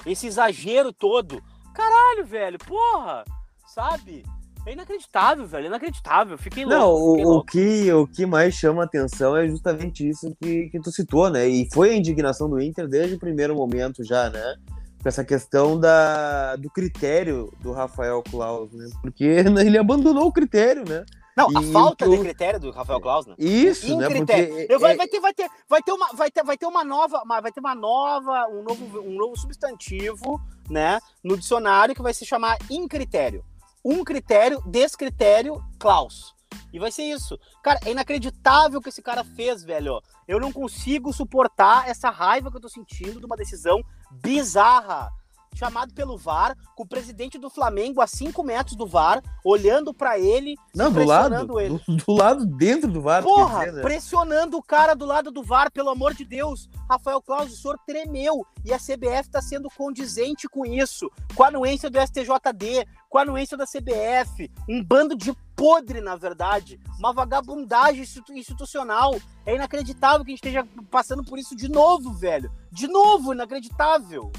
Esse 0.06 0.26
exagero 0.26 0.92
todo. 0.92 1.42
Caralho, 1.74 2.24
velho, 2.24 2.58
porra, 2.58 3.24
sabe? 3.66 4.24
É 4.64 4.72
inacreditável, 4.72 5.46
velho, 5.46 5.64
é 5.64 5.68
inacreditável. 5.68 6.38
Fiquei 6.38 6.64
louco. 6.64 6.78
Não, 6.78 6.92
o, 6.92 7.12
o, 7.12 7.22
louco. 7.22 7.46
que, 7.50 7.92
o 7.92 8.06
que 8.06 8.24
mais 8.24 8.54
chama 8.54 8.84
atenção 8.84 9.36
é 9.36 9.48
justamente 9.48 10.08
isso 10.08 10.34
que, 10.40 10.68
que 10.68 10.80
tu 10.80 10.92
citou, 10.92 11.28
né? 11.28 11.48
E 11.48 11.68
foi 11.72 11.90
a 11.90 11.96
indignação 11.96 12.48
do 12.48 12.60
Inter 12.60 12.86
desde 12.86 13.16
o 13.16 13.18
primeiro 13.18 13.56
momento 13.56 14.04
já, 14.04 14.30
né? 14.30 14.56
Com 15.02 15.08
essa 15.08 15.24
questão 15.24 15.80
da, 15.80 16.54
do 16.54 16.70
critério 16.70 17.52
do 17.60 17.72
Rafael 17.72 18.22
Claus, 18.22 18.72
né? 18.72 18.88
Porque 19.00 19.24
ele 19.66 19.76
abandonou 19.76 20.26
o 20.26 20.32
critério, 20.32 20.84
né? 20.88 21.04
Não, 21.36 21.48
a 21.56 21.62
e 21.62 21.72
falta 21.72 22.06
o 22.06 22.10
que 22.10 22.16
de 22.16 22.22
critério 22.22 22.60
do 22.60 22.70
Rafael 22.70 23.00
Claus, 23.00 23.26
né? 23.26 23.34
Isso, 23.38 23.96
né? 23.96 24.06
critério. 24.06 24.48
Porque 24.48 24.72
Eu, 24.72 24.78
vai, 24.78 24.92
é- 24.92 24.96
vai 24.96 25.08
ter, 25.08 25.18
vai 25.18 25.34
ter, 25.34 25.50
vai 25.68 25.82
ter 25.82 25.92
uma, 25.92 26.08
vai 26.12 26.30
ter, 26.30 26.44
vai 26.44 26.56
ter 26.58 26.66
uma 26.66 26.84
nova, 26.84 27.22
vai 27.26 27.50
ter 27.50 27.60
uma 27.60 27.74
nova, 27.74 28.46
um 28.48 28.62
novo, 28.62 29.00
um 29.00 29.16
novo 29.16 29.36
substantivo, 29.36 30.40
né, 30.70 31.00
no 31.24 31.36
dicionário 31.36 31.94
que 31.94 32.02
vai 32.02 32.14
se 32.14 32.24
chamar 32.26 32.58
incritério. 32.70 33.42
Um 33.84 34.04
critério, 34.04 34.62
descritério, 34.66 35.62
Klaus. 35.78 36.34
E 36.72 36.78
vai 36.78 36.90
ser 36.90 37.04
isso. 37.04 37.38
Cara, 37.62 37.80
é 37.84 37.90
inacreditável 37.90 38.78
o 38.78 38.82
que 38.82 38.88
esse 38.88 39.02
cara 39.02 39.24
fez, 39.24 39.62
velho. 39.62 40.00
Eu 40.26 40.40
não 40.40 40.52
consigo 40.52 41.12
suportar 41.12 41.88
essa 41.88 42.10
raiva 42.10 42.50
que 42.50 42.56
eu 42.56 42.60
tô 42.60 42.68
sentindo 42.68 43.18
de 43.18 43.26
uma 43.26 43.36
decisão 43.36 43.82
bizarra. 44.10 45.10
Chamado 45.54 45.92
pelo 45.94 46.16
VAR, 46.16 46.56
com 46.74 46.82
o 46.82 46.88
presidente 46.88 47.38
do 47.38 47.50
Flamengo 47.50 48.00
a 48.00 48.06
5 48.06 48.42
metros 48.42 48.76
do 48.76 48.86
VAR, 48.86 49.22
olhando 49.44 49.92
para 49.94 50.18
ele, 50.18 50.56
Não, 50.74 50.90
do 50.90 51.04
lado. 51.04 51.60
ele. 51.60 51.80
Do, 51.86 51.96
do 51.96 52.12
lado 52.12 52.46
dentro 52.46 52.90
do 52.90 53.00
VAR. 53.00 53.22
Porra, 53.22 53.60
dizer, 53.60 53.72
né? 53.72 53.82
pressionando 53.82 54.56
o 54.56 54.62
cara 54.62 54.94
do 54.94 55.04
lado 55.04 55.30
do 55.30 55.42
VAR, 55.42 55.70
pelo 55.70 55.90
amor 55.90 56.14
de 56.14 56.24
Deus. 56.24 56.68
Rafael 56.88 57.20
Claus, 57.22 57.52
o 57.52 57.56
senhor 57.56 57.78
tremeu. 57.86 58.46
E 58.64 58.72
a 58.72 58.78
CBF 58.78 59.28
tá 59.30 59.40
sendo 59.42 59.68
condizente 59.70 60.48
com 60.48 60.64
isso. 60.64 61.10
Com 61.34 61.44
a 61.44 61.48
anuência 61.48 61.90
do 61.90 61.98
STJD, 62.00 62.86
com 63.08 63.18
a 63.18 63.22
anuência 63.22 63.56
da 63.56 63.64
CBF. 63.66 64.50
Um 64.68 64.82
bando 64.82 65.16
de 65.16 65.32
podre, 65.56 66.00
na 66.00 66.16
verdade. 66.16 66.80
Uma 66.98 67.12
vagabundagem 67.12 68.02
institu- 68.02 68.32
institucional. 68.32 69.14
É 69.44 69.54
inacreditável 69.54 70.24
que 70.24 70.30
a 70.30 70.34
gente 70.34 70.46
esteja 70.46 70.66
passando 70.90 71.24
por 71.24 71.38
isso 71.38 71.54
de 71.56 71.68
novo, 71.68 72.12
velho. 72.12 72.50
De 72.70 72.86
novo, 72.88 73.32
inacreditável. 73.32 74.30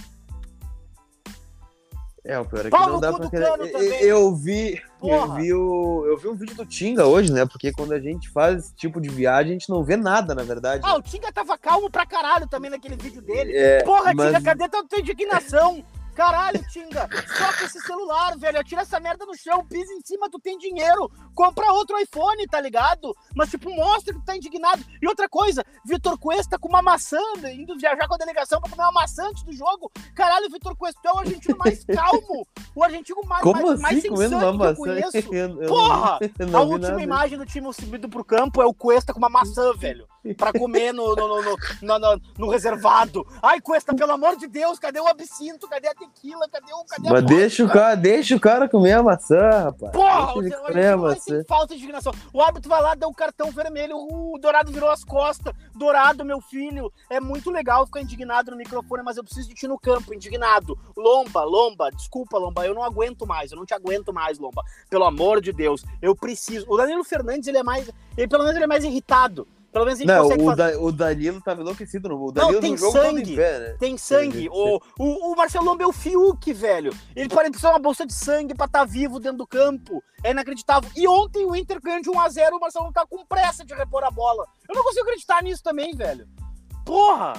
É, 2.25 2.39
o 2.39 2.46
pior 2.46 2.62
é 2.62 2.63
que 2.63 2.70
Pau 2.70 2.89
não 2.89 3.01
dá 3.01 3.12
pra 3.12 3.30
querer. 3.30 3.44
Eu- 4.01 4.34
vi, 4.34 4.82
eu 5.03 5.34
vi 5.36 5.53
o, 5.53 6.06
eu 6.08 6.18
vi 6.18 6.27
um 6.30 6.36
vídeo 6.36 6.56
do 6.56 6.65
Tinga 6.65 7.06
hoje, 7.06 7.30
né? 7.34 7.46
Porque 7.46 7.74
quando 7.74 7.92
a 7.92 8.00
gente 8.00 8.30
faz 8.30 8.63
esse 8.65 8.75
tipo 8.75 9.01
de 9.01 9.10
viagem, 9.10 9.50
a 9.50 9.53
gente 9.60 9.70
não 9.70 9.84
vê 9.84 9.98
nada, 9.98 10.34
na 10.34 10.42
verdade. 10.44 10.82
Ah, 10.86 10.96
o 10.96 11.01
Tinga 11.01 11.34
tava 11.34 11.58
calmo 11.58 11.89
pra 11.89 12.06
caralho 12.06 12.48
também 12.48 12.72
naquele 12.72 12.96
vídeo 12.96 13.22
dele. 13.22 13.51
É, 13.58 13.84
Porra, 13.84 14.13
mas- 14.13 14.27
Tinga, 14.38 14.42
cadê 14.42 14.70
tua 14.70 15.00
indignação? 15.00 15.84
Caralho, 16.13 16.63
Tinga, 16.70 17.10
soca 17.38 17.63
esse 17.65 17.79
celular, 17.82 18.38
velho. 18.38 18.60
Atira 18.60 18.82
essa 18.82 19.00
merda 19.00 19.25
no 19.25 19.36
chão, 19.36 19.65
pisa 19.65 19.91
em 19.93 20.01
cima, 20.01 20.29
tu 20.29 20.39
tem 20.39 20.58
dinheiro. 20.58 21.12
Compra 21.36 21.72
outro 21.74 21.98
iPhone, 22.00 22.46
tá 22.48 22.62
ligado? 22.62 23.15
Mas, 23.36 23.50
tipo, 23.50 23.70
mostra 23.75 24.13
que 24.13 24.20
tu 24.20 24.25
tá 24.25 24.36
indignado. 24.36 24.84
E 25.01 25.08
outra 25.08 25.27
coisa, 25.27 25.63
Vitor 25.86 26.17
Cuesta 26.17 26.58
com 26.60 26.67
uma 26.70 26.82
maçã, 26.82 27.20
indo 27.51 27.75
viajar 27.77 28.08
com 28.08 28.13
a 28.15 28.17
delegação 28.17 28.60
pra 28.62 28.70
comer 28.70 28.84
uma 28.84 28.91
maçã 28.91 29.27
antes 29.27 29.43
do 29.43 29.51
jogo. 29.53 29.91
Caralho, 30.15 30.50
Vitor 30.50 30.75
Cuesta, 30.75 31.00
tu 31.01 31.10
é 31.10 31.13
o 31.13 31.20
argentino 31.20 31.58
mais 31.58 31.84
calmo. 31.86 32.48
O 32.75 32.84
argentino 32.84 33.22
mais, 33.25 33.43
Como 33.43 33.67
mais, 33.67 33.79
mais 33.82 33.98
assim, 34.00 34.10
comendo 34.10 34.36
sensante 34.36 34.55
uma 34.55 34.74
que 34.75 34.82
eu 34.82 34.86
maçã? 34.86 35.10
conheço. 35.12 35.34
Eu- 35.34 35.62
eu 35.62 35.67
Porra! 35.70 36.20
eu 36.39 36.58
A 36.58 36.62
última 36.62 36.89
nada. 36.91 37.01
imagem 37.01 37.38
do 37.38 37.46
time 37.46 37.72
subido 37.74 38.08
pro 38.10 38.24
campo 38.24 38.62
é 38.62 38.65
o 38.65 38.74
Cuesta 38.74 39.12
com 39.13 39.20
uma 39.20 39.29
maçã, 39.29 39.74
velho. 39.74 40.08
Pra 40.38 40.53
comer 40.53 40.93
no, 40.93 41.15
no, 41.15 41.27
no, 41.27 41.41
no, 41.41 41.58
no- 41.82 42.00
no- 42.00 42.22
no 42.38 42.50
reservado. 42.50 43.25
Ai, 43.41 43.60
Cuesta, 43.60 43.93
pelo 43.93 44.12
amor 44.13 44.38
de 44.38 44.48
Deus, 44.48 44.79
cadê 44.79 45.00
o 45.00 45.08
absinto? 45.08 45.67
Cadê 45.67 45.88
a 45.89 45.96
tequila? 46.05 46.48
Cadê 46.50 46.74
o. 46.74 46.86
Cadê 46.86 47.10
Mas 47.10 47.25
deixa 47.25 47.63
o, 47.63 47.69
cara, 47.69 47.95
deixa 47.95 48.36
o 48.36 48.39
cara 48.39 48.69
comer 48.69 48.93
a 48.93 49.03
maçã, 49.03 49.50
rapaz. 49.50 49.91
Porra, 49.91 50.41
deixa 50.41 50.57
o, 50.57 50.65
comer 50.65 50.88
a 50.88 50.98
maçã. 50.98 51.43
falta 51.48 51.67
de 51.67 51.75
indignação. 51.75 52.13
O 52.33 52.41
árbitro 52.41 52.69
vai 52.69 52.81
lá, 52.81 52.95
dá 52.95 53.07
um 53.07 53.13
cartão 53.13 53.51
vermelho, 53.51 53.95
o 53.98 54.38
Dourado 54.39 54.72
virou 54.72 54.89
as 54.89 55.03
costas. 55.03 55.53
Dourado, 55.75 56.25
meu 56.25 56.41
filho, 56.41 56.91
é 57.10 57.19
muito 57.19 57.50
legal 57.50 57.86
ficar 57.86 58.01
indignado 58.01 58.51
no 58.51 58.57
microfone, 58.57 59.03
mas 59.03 59.17
eu 59.17 59.24
preciso 59.24 59.50
de 59.50 59.55
ti 59.55 59.67
no 59.67 59.79
campo, 59.79 60.13
indignado. 60.13 60.77
Lomba, 60.95 61.43
Lomba, 61.43 61.89
desculpa, 61.91 62.38
Lomba, 62.38 62.65
eu 62.65 62.74
não 62.74 62.83
aguento 62.83 63.25
mais, 63.25 63.51
eu 63.51 63.57
não 63.57 63.65
te 63.65 63.74
aguento 63.74 64.13
mais, 64.13 64.39
Lomba. 64.39 64.63
Pelo 64.89 65.05
amor 65.05 65.41
de 65.41 65.51
Deus, 65.51 65.83
eu 66.01 66.15
preciso. 66.15 66.65
O 66.69 66.77
Danilo 66.77 67.03
Fernandes, 67.03 67.48
ele 67.48 67.57
é 67.57 67.63
mais. 67.63 67.89
Ele, 68.17 68.27
pelo 68.27 68.43
menos 68.43 68.55
ele 68.55 68.65
é 68.65 68.67
mais 68.67 68.83
irritado. 68.83 69.48
Pelo 69.74 69.86
menos 69.86 70.00
ele 70.00 70.08
Não, 70.12 70.24
consegue 70.24 70.42
o, 70.44 70.46
fazer. 70.46 70.72
Da- 70.74 70.80
o 70.80 70.92
Danilo 70.92 71.42
tava 71.42 71.62
enlouquecido 71.62 72.08
no 72.10 72.25
O 72.27 72.32
Danilo 72.32 72.62
tem 72.62 72.72
no 72.72 72.77
jogo 72.77 72.92
sangue. 72.94 73.36
pé, 73.36 73.60
né? 73.60 73.75
Tem 73.80 73.98
sangue. 73.98 74.48
O, 74.51 74.80
o, 75.00 75.32
o 75.34 75.36
Marcelo 75.36 75.65
Lomba 75.65 75.84
é 75.84 75.88
o 75.88 75.92
Fiuk, 75.92 76.53
velho. 76.53 76.96
Ele 77.15 77.27
parece 77.27 77.60
ser 77.60 77.68
uma 77.68 77.80
bolsa 77.80 78.06
de 78.06 78.13
sangue 78.13 78.53
pra 78.53 78.68
estar 78.68 78.86
vivo 78.86 79.20
dentro 79.20 79.39
do 79.39 79.48
campo. 79.48 80.03
É 80.24 80.30
inacreditável. 80.32 80.89
E 80.96 81.08
ontem 81.08 81.44
o 81.46 81.56
Inter 81.56 81.82
ganhou 81.82 82.01
de 82.01 82.10
1x0, 82.10 82.51
o 82.53 82.60
Marcelo 82.60 82.86
Lomba 82.86 83.01
tá 83.01 83.08
com 83.08 83.25
pressa 83.25 83.65
de 83.65 83.74
repor 83.74 84.03
a 84.03 84.12
bola. 84.12 84.46
Eu 84.70 84.75
não 84.75 84.84
consigo 84.84 85.03
acreditar 85.06 85.42
nisso 85.42 85.63
também, 85.63 85.96
velho. 85.96 86.27
Porra! 86.86 87.34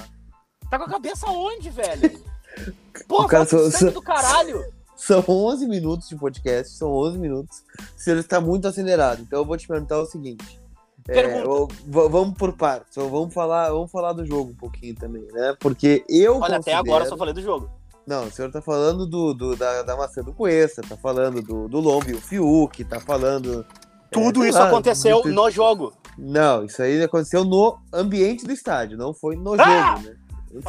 Tá 0.69 0.77
com 0.79 0.85
a 0.85 0.89
cabeça 0.91 1.27
onde, 1.31 1.71
velho? 1.71 2.21
Porra, 3.09 3.25
O 3.27 3.29
cara 3.29 3.47
só- 3.47 3.59
sangue 3.71 3.77
só- 3.79 3.91
do 3.91 4.03
caralho. 4.03 4.65
São 4.97 5.25
11 5.29 5.67
minutos 5.67 6.09
de 6.09 6.17
podcast, 6.17 6.77
são 6.77 6.91
11 6.93 7.19
minutos. 7.19 7.63
Se 7.97 8.11
ele 8.11 8.21
está 8.21 8.41
muito 8.41 8.67
acelerado. 8.67 9.23
Então 9.23 9.41
eu 9.41 9.45
vou 9.45 9.57
te 9.57 9.67
perguntar 9.69 9.99
o 10.01 10.07
seguinte. 10.07 10.61
É, 11.09 11.23
v- 11.43 12.09
vamos 12.09 12.35
por 12.39 12.53
partes. 12.55 12.95
Vamos 12.97 13.33
falar, 13.35 13.71
vamos 13.71 13.91
falar 13.91 14.13
do 14.13 14.25
jogo 14.25 14.53
um 14.53 14.57
pouquinho 14.57 14.95
também, 14.95 15.27
né? 15.33 15.55
Porque 15.61 16.05
eu 16.09 16.37
Olha, 16.37 16.45
até 16.47 16.57
considero- 16.57 16.79
agora 16.81 17.05
eu 17.05 17.09
só 17.09 17.17
falei 17.17 17.35
do 17.35 17.43
jogo. 17.43 17.71
Não, 18.07 18.25
o 18.25 18.31
senhor 18.31 18.51
tá 18.51 18.61
falando 18.63 19.07
do, 19.07 19.33
do- 19.35 19.57
da, 19.57 19.83
da 19.83 19.97
maçã 19.97 20.23
do 20.23 20.33
Cuesta, 20.33 20.83
tá 20.87 20.97
falando 20.97 21.41
do, 21.43 21.69
do 21.69 21.81
Lombi, 21.81 22.13
o 22.15 22.21
Fiuk, 22.21 22.85
tá 22.85 23.01
falando... 23.01 23.65
Tudo 24.11 24.41
sei 24.41 24.51
isso 24.51 24.59
lá, 24.59 24.69
aconteceu 24.69 25.23
de- 25.23 25.31
no 25.31 25.51
jogo. 25.51 25.93
Não, 26.17 26.65
isso 26.65 26.81
aí 26.83 27.03
aconteceu 27.03 27.45
no 27.45 27.77
ambiente 27.93 28.45
do 28.47 28.53
estádio, 28.53 28.97
não 28.97 29.13
foi 29.13 29.35
no 29.37 29.55
Ah! 29.61 29.97
jogo, 29.97 30.09
né? 30.09 30.17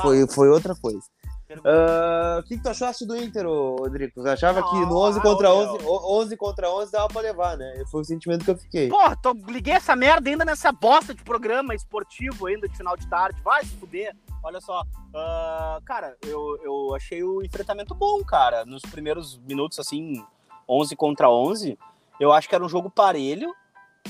Foi, 0.02 0.28
foi 0.28 0.50
outra 0.50 0.74
coisa. 0.76 1.00
Ah, 1.64 2.40
O 2.40 2.44
que, 2.44 2.58
que 2.58 2.64
tu 2.64 2.70
achaste 2.70 3.06
do 3.06 3.16
Inter, 3.16 3.48
Rodrigo? 3.48 4.14
Você 4.16 4.30
achava 4.30 4.64
que 4.64 4.76
no 4.76 4.88
Não, 4.88 4.98
11 4.98 5.20
ah, 5.20 5.22
contra 5.22 5.54
ô, 5.54 5.58
11, 5.76 5.86
o- 5.86 6.20
11 6.22 6.38
contra 6.38 6.70
11 6.72 6.92
dava 6.92 7.08
pra 7.08 7.22
levar, 7.22 7.58
né? 7.58 7.84
Foi 7.92 8.02
o 8.02 8.06
sentimento 8.06 8.44
que 8.44 8.52
eu 8.52 8.58
fiquei. 8.58 8.90
Porra, 8.90 9.16
tô, 9.16 9.34
liguei 9.48 9.74
essa 9.74 9.96
merda 9.96 10.30
ainda 10.30 10.44
nessa 10.46 10.72
bosta 10.72 11.14
de 11.14 11.24
programa 11.24 11.76
esportivo 11.76 12.48
ainda 12.48 12.68
de 12.68 12.76
final 12.76 12.98
de 12.98 13.08
tarde. 13.08 13.40
Vai 13.44 13.64
se 13.64 13.76
fuder. 13.76 14.16
Olha 14.44 14.60
só. 14.62 14.84
ah, 15.16 15.80
cara, 15.86 16.16
eu, 16.26 16.60
eu 16.64 16.96
achei 16.96 17.24
o 17.24 17.44
enfrentamento 17.44 17.94
bom, 17.96 18.24
cara. 18.24 18.66
Nos 18.66 18.82
primeiros 18.84 19.38
minutos, 19.40 19.80
assim, 19.80 20.24
11 20.68 20.96
contra 20.96 21.30
11, 21.30 21.78
eu 22.20 22.32
acho 22.32 22.48
que 22.50 22.56
era 22.56 22.64
um 22.64 22.70
jogo 22.70 22.90
parelho, 22.90 23.54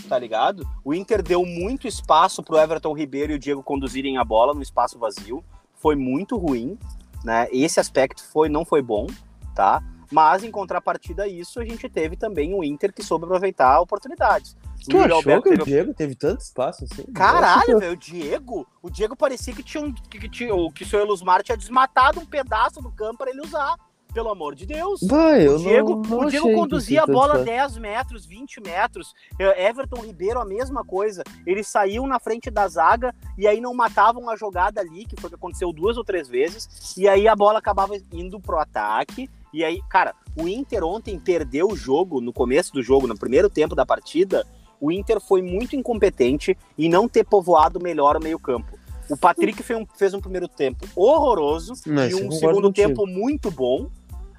tá 0.10 0.18
ligado? 0.20 0.68
O 0.84 0.94
Inter 0.94 1.22
deu 1.24 1.46
muito 1.46 1.88
espaço 1.88 2.44
pro 2.44 2.58
Everton 2.58 2.94
Ribeiro 2.94 3.32
e 3.34 3.36
o 3.36 3.40
Diego 3.40 3.64
conduzirem 3.64 4.18
a 4.18 4.24
bola 4.24 4.54
no 4.54 4.62
espaço 4.62 4.98
vazio. 5.00 5.44
Foi 5.76 5.96
muito 5.96 6.36
ruim, 6.38 6.78
né? 7.26 7.48
Esse 7.52 7.80
aspecto 7.80 8.24
foi, 8.24 8.48
não 8.48 8.64
foi 8.64 8.82
bom, 8.82 9.08
tá? 9.56 9.82
Mas 10.12 10.44
em 10.44 10.52
contrapartida 10.52 11.24
a 11.24 11.28
isso, 11.28 11.60
a 11.60 11.66
gente 11.66 11.90
teve 11.90 12.16
também 12.16 12.54
o 12.54 12.64
Inter 12.64 12.94
que 12.94 13.02
soube 13.04 13.26
aproveitar 13.26 13.82
oportunidades. 13.82 14.56
O 14.88 14.90
Tu 14.92 14.98
achou 15.00 15.16
Alberto 15.18 15.44
que 15.44 15.50
teve 15.50 15.62
o 15.62 15.66
Diego 15.66 15.94
teve 15.96 16.16
tanto 16.16 16.42
espaço 16.42 16.84
assim? 16.86 17.04
Caralho, 17.12 17.80
velho, 17.80 17.94
o 17.94 17.98
Diego, 17.98 18.68
o 18.84 18.90
Diego 18.92 19.16
parecia 19.16 19.54
que 19.56 19.64
tinha 19.64 19.84
um, 19.84 19.92
que, 19.92 20.20
que, 20.20 20.30
tinha, 20.30 20.54
o- 20.54 20.72
que 20.72 20.84
o 20.84 20.86
seu 20.88 21.00
Elusmar 21.00 21.42
tinha 21.42 21.58
desmatado 21.58 22.20
um 22.20 22.26
pedaço 22.26 22.80
do 22.82 22.92
campo 22.92 23.18
para 23.18 23.32
ele 23.32 23.42
usar. 23.42 23.76
Pelo 24.16 24.30
amor 24.30 24.56
de 24.56 24.66
Deus. 24.66 25.02
Vai, 25.04 25.46
O 25.46 25.58
Diego, 25.58 25.96
não, 25.96 26.02
não 26.02 26.20
o 26.20 26.30
Diego 26.30 26.54
conduzia 26.54 27.04
a 27.04 27.06
bola 27.06 27.34
tanto 27.34 27.48
10 27.48 27.78
metros, 27.80 28.26
20 28.26 28.62
metros. 28.62 29.14
Eh, 29.38 29.68
Everton 29.68 30.02
Ribeiro, 30.02 30.40
a 30.40 30.46
mesma 30.46 30.86
coisa. 30.86 31.22
Eles 31.46 31.68
saíam 31.68 32.08
na 32.08 32.18
frente 32.18 32.50
da 32.50 32.66
zaga 32.66 33.14
e 33.38 33.46
aí 33.46 33.60
não 33.60 33.74
matavam 33.74 34.30
a 34.30 34.38
jogada 34.38 34.80
ali, 34.80 35.06
que 35.06 35.20
foi 35.20 35.28
o 35.28 35.32
que 35.32 35.36
aconteceu 35.36 35.74
duas 35.74 35.98
ou 35.98 36.04
três 36.06 36.30
vezes. 36.30 36.96
E 36.96 37.10
aí 37.10 37.28
a 37.28 37.36
bola 37.36 37.60
acabava 37.60 37.94
indo 38.14 38.40
pro 38.40 38.58
ataque. 38.58 39.30
E 39.54 39.66
aí, 39.66 39.82
cara, 39.90 40.16
o 40.34 40.48
Inter 40.48 40.86
ontem 40.86 41.20
perdeu 41.20 41.68
o 41.68 41.76
jogo 41.76 42.22
no 42.22 42.32
começo 42.32 42.72
do 42.72 42.82
jogo, 42.82 43.08
no 43.08 43.20
primeiro 43.20 43.50
tempo 43.50 43.76
da 43.76 43.86
partida. 43.86 44.48
O 44.80 44.94
Inter 44.94 45.20
foi 45.20 45.42
muito 45.42 45.76
incompetente 45.76 46.58
em 46.78 46.88
não 46.88 47.10
ter 47.10 47.26
povoado 47.26 47.82
melhor 47.82 48.16
o 48.16 48.24
meio-campo. 48.24 48.80
O 49.10 49.18
Patrick 49.18 49.62
fez 49.62 49.80
um, 49.80 49.86
fez 49.98 50.14
um 50.14 50.22
primeiro 50.22 50.48
tempo 50.48 50.88
horroroso 50.96 51.74
Não, 51.86 52.08
e 52.08 52.16
um 52.16 52.32
segundo 52.32 52.64
contigo. 52.64 52.88
tempo 52.88 53.06
muito 53.06 53.52
bom. 53.52 53.90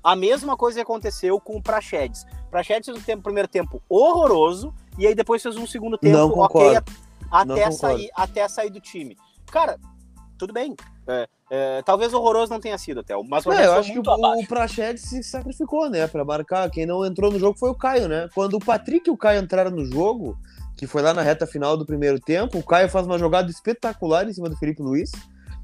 A 0.06 0.14
mesma 0.14 0.56
coisa 0.56 0.82
aconteceu 0.82 1.40
com 1.40 1.56
o 1.56 1.60
Praxedes. 1.60 2.25
Praxedes 2.48 2.86
fez 2.86 2.96
um 2.96 3.00
tempo, 3.00 3.25
primeiro 3.25 3.48
tempo 3.48 3.82
horroroso 3.88 4.72
e 4.96 5.04
aí 5.04 5.16
depois 5.16 5.42
fez 5.42 5.56
um 5.56 5.66
segundo 5.66 5.98
tempo 5.98 6.16
Não 6.16 6.30
ok 6.30 6.78
até 7.28 7.68
sair, 7.72 8.08
até 8.14 8.46
sair 8.46 8.70
do 8.70 8.78
time. 8.78 9.16
Cara, 9.50 9.80
tudo 10.38 10.52
bem. 10.52 10.76
É, 11.08 11.28
é, 11.50 11.82
talvez 11.82 12.14
horroroso 12.14 12.52
não 12.52 12.60
tenha 12.60 12.78
sido 12.78 13.00
até, 13.00 13.20
mas 13.25 13.44
o 13.46 13.50
É, 13.50 13.66
eu 13.66 13.72
acho 13.72 13.92
que 13.92 13.98
o, 13.98 14.08
abaixo. 14.08 14.44
o 14.44 14.46
Praxedes 14.46 15.02
se 15.02 15.25
sacrificou, 15.25 15.90
né, 15.90 16.06
pra 16.06 16.25
marcar. 16.25 16.70
Quem 16.70 16.86
não 16.86 17.04
entrou 17.04 17.32
no 17.32 17.38
jogo 17.40 17.58
foi 17.58 17.70
o 17.70 17.75
Caio, 17.75 18.06
né? 18.06 18.28
Quando 18.32 18.54
o 18.54 18.60
Patrick 18.60 19.10
e 19.10 19.12
o 19.12 19.16
Caio 19.16 19.42
entraram 19.42 19.72
no 19.72 19.84
jogo, 19.84 20.38
que 20.76 20.86
foi 20.86 21.02
lá 21.02 21.12
na 21.12 21.22
reta 21.22 21.48
final 21.48 21.76
do 21.76 21.84
primeiro 21.84 22.20
tempo, 22.20 22.58
o 22.58 22.62
Caio 22.62 22.88
faz 22.88 23.04
uma 23.06 23.18
jogada 23.18 23.50
espetacular 23.50 24.28
em 24.28 24.32
cima 24.32 24.48
do 24.48 24.56
Felipe 24.56 24.82
Luiz 24.82 25.10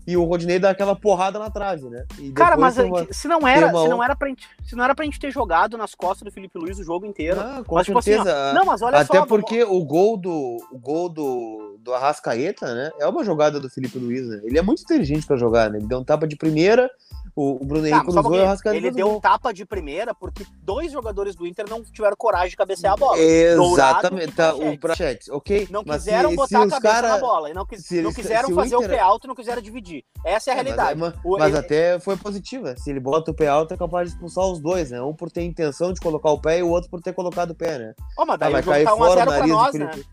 e 0.07 0.17
o 0.17 0.25
Rodinei 0.25 0.59
dá 0.59 0.71
aquela 0.71 0.97
porrada 0.97 1.39
na 1.39 1.51
trave, 1.51 1.89
né? 1.89 2.05
Cara, 2.35 2.57
mas 2.57 2.77
uma- 2.79 3.07
se 3.13 3.29
não 3.29 3.47
era, 3.47 3.69
se 3.69 3.89
não 3.89 4.03
era 4.03 4.17
pra 4.17 4.29
gente, 4.29 4.49
se 4.65 4.75
não 4.77 4.85
era 4.85 4.95
pra 4.95 5.05
gente 5.05 5.19
ter 5.21 5.31
jogado 5.31 5.79
nas 5.79 5.95
costas 5.95 6.25
do 6.25 6.33
Felipe 6.33 6.59
Luiz 6.59 6.79
o 6.79 6.85
jogo 6.85 7.07
inteiro. 7.07 7.41
Ah, 7.41 7.63
com 7.67 7.75
mas, 7.77 7.87
tipo 7.87 7.99
assim, 7.99 8.15
ó, 8.15 8.25
certeza. 8.25 8.53
não, 8.53 8.65
mas 8.65 8.83
olha 8.83 8.99
Até 8.99 9.19
só, 9.19 9.27
porque 9.27 9.63
o 9.63 9.85
gol 9.85 10.17
do 10.17 10.57
o 10.71 10.79
gol 10.79 11.09
do, 11.09 11.77
do 11.81 11.95
Arrascaeta, 11.95 12.75
né? 12.75 12.91
É 12.99 13.07
uma 13.07 13.25
jogada 13.25 13.61
do 13.61 13.71
Felipe 13.71 13.99
Luiz, 13.99 14.27
né? 14.29 14.41
Ele 14.45 14.59
é 14.59 14.63
muito 14.63 14.83
inteligente 14.83 15.27
pra 15.27 15.37
jogar, 15.37 15.71
né? 15.71 15.79
Ele 15.79 15.87
deu 15.87 15.99
um 15.99 16.05
tapa 16.05 16.27
de 16.27 16.37
primeira, 16.37 16.91
o, 17.35 17.63
o 17.63 17.65
Bruno 17.65 17.83
Tá, 17.83 17.89
Henrique 17.89 18.07
mas 18.07 18.17
um 18.17 18.21
cruzou 18.23 18.35
e 18.37 18.41
o. 18.41 18.45
Arrascaeta 18.45 18.77
ele 18.77 18.89
o 18.89 18.95
deu 18.95 19.11
um 19.17 19.21
tapa 19.21 19.53
de 19.53 19.65
primeira 19.65 20.15
porque 20.15 20.45
dois 20.63 20.93
jogadores 20.93 21.35
do 21.35 21.47
Inter 21.47 21.65
não 21.69 21.83
tiveram 21.83 22.17
coragem 22.17 22.51
de 22.51 22.57
cabecear 22.57 22.93
a 22.93 22.97
bola. 22.97 23.19
Exatamente, 23.19 24.33
tá, 24.33 24.55
o 24.55 24.79
Prachetes, 24.79 25.29
ok? 25.29 25.69
Não 25.71 25.83
mas 25.87 26.05
quiseram 26.05 26.31
se, 26.31 26.37
botar 26.37 26.49
se 26.49 26.55
a 26.57 26.59
cabeça 26.69 26.81
cara... 26.81 27.09
na 27.09 27.19
bola. 27.19 27.51
E 27.51 27.55
não, 27.55 27.65
quis- 27.67 27.85
se 27.85 27.95
não 27.97 28.05
eles- 28.11 28.17
quiseram 28.17 28.47
se 28.49 28.53
o 28.53 28.57
fazer 28.57 28.77
o 28.77 28.79
Inter- 28.79 28.91
pé 28.91 28.99
alto, 29.01 29.27
não 29.27 29.35
quiseram 29.35 29.63
dividir. 29.63 30.05
Essa 30.25 30.51
é 30.51 30.53
a 30.53 30.55
É, 30.55 30.57
mas- 30.59 30.65
realidade. 30.67 31.01
Mas, 31.01 31.15
O- 31.25 31.39
mas 31.39 31.49
ele- 31.49 31.59
até 31.59 31.99
foi 32.01 32.17
positiva. 32.17 32.75
Se 32.77 32.91
ele 32.91 33.01
bota 33.01 33.31
o 33.31 33.35
pé 33.35 33.49
alto, 33.49 33.75
é 33.75 33.77
capaz 33.77 34.09
de 34.09 34.15
expulsar 34.15 34.45
os 34.47 34.61
dois, 34.61 34.91
né? 34.91 35.01
Um 35.03 35.15
por 35.15 35.31
ter 35.31 35.43
intenção 35.43 35.93
de 35.93 36.01
colocar 36.01 36.31
o 36.31 36.41
pé 36.41 36.59
e 36.59 36.63
o 36.63 36.69
outro 36.69 36.91
por 36.91 37.01
ter 37.01 37.13
colocado 37.13 37.51
o 37.51 37.55
pé, 37.55 37.79
né? 37.79 37.95
Ó, 38.19 38.25
mas 38.27 38.35
Ah, 38.35 38.37
daí 38.37 38.53
vai 38.53 38.61
o 38.61 38.65
jogo 38.65 38.75
cair 38.75 38.85
tá 38.85 38.97
fora 38.97 39.11
1x0 39.11 39.23
o 39.23 39.25
pra 39.25 39.33
nariz 39.33 39.51
do 39.51 39.57
nós, 39.57 39.75
né? 39.75 40.05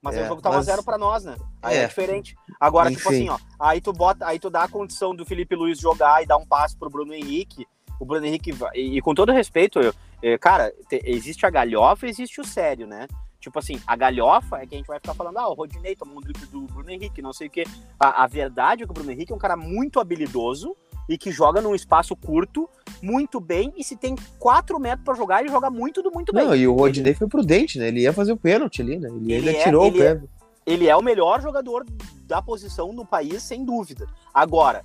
Mas 0.00 0.16
É, 0.16 0.24
o 0.24 0.28
jogo 0.28 0.40
tá 0.40 0.50
mas- 0.50 0.66
1x0 0.66 0.82
pra 0.84 0.96
nós, 0.96 1.24
né? 1.24 1.36
Aí 1.62 1.76
é, 1.76 1.82
É. 1.82 1.86
diferente. 1.88 2.36
Agora, 2.60 2.90
tipo 2.90 3.12
Enfim. 3.12 3.28
assim, 3.28 3.28
ó, 3.30 3.38
aí 3.58 3.80
tu 3.80 3.92
bota, 3.92 4.26
aí 4.26 4.38
tu 4.38 4.48
dá 4.48 4.62
a 4.64 4.68
condição 4.68 5.14
do 5.14 5.24
Felipe 5.26 5.54
Luiz 5.56 5.78
jogar 5.78 6.22
e 6.22 6.26
dar 6.26 6.36
um 6.36 6.46
passe 6.46 6.76
pro 6.76 6.90
Bruno 6.90 7.12
Henrique. 7.14 7.66
o 8.00 8.04
Bruno 8.04 8.24
Henrique, 8.24 8.54
e, 8.74 8.96
e 8.98 9.00
com 9.02 9.12
todo 9.12 9.32
respeito, 9.32 9.80
eu, 9.80 9.92
eu, 10.22 10.38
cara, 10.38 10.72
te, 10.88 11.02
existe 11.04 11.44
a 11.44 11.50
galhofa 11.50 12.06
existe 12.06 12.40
o 12.40 12.44
sério, 12.44 12.86
né? 12.86 13.08
Tipo 13.40 13.58
assim, 13.58 13.80
a 13.84 13.96
galhofa 13.96 14.58
é 14.58 14.66
que 14.68 14.74
a 14.76 14.78
gente 14.78 14.86
vai 14.86 15.00
ficar 15.00 15.14
falando, 15.14 15.36
ah, 15.38 15.48
o 15.48 15.54
Rodinei 15.54 15.96
tomou 15.96 16.18
um 16.18 16.20
drible 16.20 16.46
do 16.46 16.60
Bruno 16.62 16.88
Henrique, 16.90 17.20
não 17.20 17.32
sei 17.32 17.48
o 17.48 17.50
quê. 17.50 17.64
A, 17.98 18.22
a, 18.22 18.26
verdade 18.28 18.84
é 18.84 18.86
que 18.86 18.92
o 18.92 18.94
Bruno 18.94 19.10
Henrique 19.10 19.32
é 19.32 19.34
um 19.34 19.38
cara 19.38 19.56
muito 19.56 19.98
habilidoso 19.98 20.76
e 21.08 21.16
que 21.16 21.30
joga 21.30 21.60
num 21.60 21.74
espaço 21.74 22.14
curto 22.14 22.68
muito 23.02 23.40
bem. 23.40 23.72
E 23.76 23.82
se 23.82 23.96
tem 23.96 24.14
4 24.38 24.78
metros 24.78 25.04
para 25.04 25.14
jogar, 25.14 25.40
ele 25.40 25.50
joga 25.50 25.70
muito 25.70 26.02
do 26.02 26.10
muito 26.10 26.32
bem. 26.32 26.44
Não, 26.44 26.54
e 26.54 26.66
o 26.66 26.74
Rodinei 26.74 27.14
foi 27.14 27.28
prudente, 27.28 27.78
né? 27.78 27.88
Ele 27.88 28.00
ia 28.00 28.12
fazer 28.12 28.32
o 28.32 28.36
pênalti 28.36 28.82
ali, 28.82 28.98
né? 28.98 29.08
Ele, 29.08 29.32
ele 29.32 29.48
ainda 29.48 29.60
é, 29.60 29.64
tirou 29.64 29.86
ele 29.86 29.96
o 29.96 30.00
pé. 30.00 30.10
É, 30.10 30.72
ele 30.72 30.86
é 30.86 30.96
o 30.96 31.02
melhor 31.02 31.40
jogador 31.40 31.86
da 32.26 32.42
posição 32.42 32.92
no 32.92 33.06
país, 33.06 33.42
sem 33.42 33.64
dúvida. 33.64 34.06
Agora, 34.34 34.84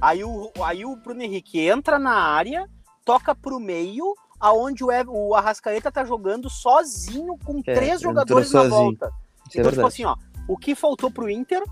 aí 0.00 0.22
o, 0.22 0.50
aí 0.62 0.84
o 0.84 0.94
Bruno 0.96 1.22
Henrique 1.22 1.58
entra 1.58 1.98
na 1.98 2.14
área, 2.14 2.68
toca 3.04 3.34
pro 3.34 3.58
meio 3.58 4.14
aonde 4.38 4.84
o, 4.84 4.88
o 5.08 5.34
Arrascaeta 5.34 5.90
tá 5.90 6.04
jogando 6.04 6.50
sozinho 6.50 7.38
com 7.44 7.62
é, 7.66 7.74
três 7.74 8.00
jogadores 8.00 8.52
na 8.52 8.64
volta. 8.64 9.10
Isso 9.48 9.58
é 9.58 9.60
então, 9.60 9.70
é 9.70 9.74
tipo 9.74 9.86
assim, 9.86 10.04
ó, 10.04 10.16
o 10.48 10.56
que 10.58 10.74
faltou 10.74 11.10
pro 11.10 11.30
Inter? 11.30 11.62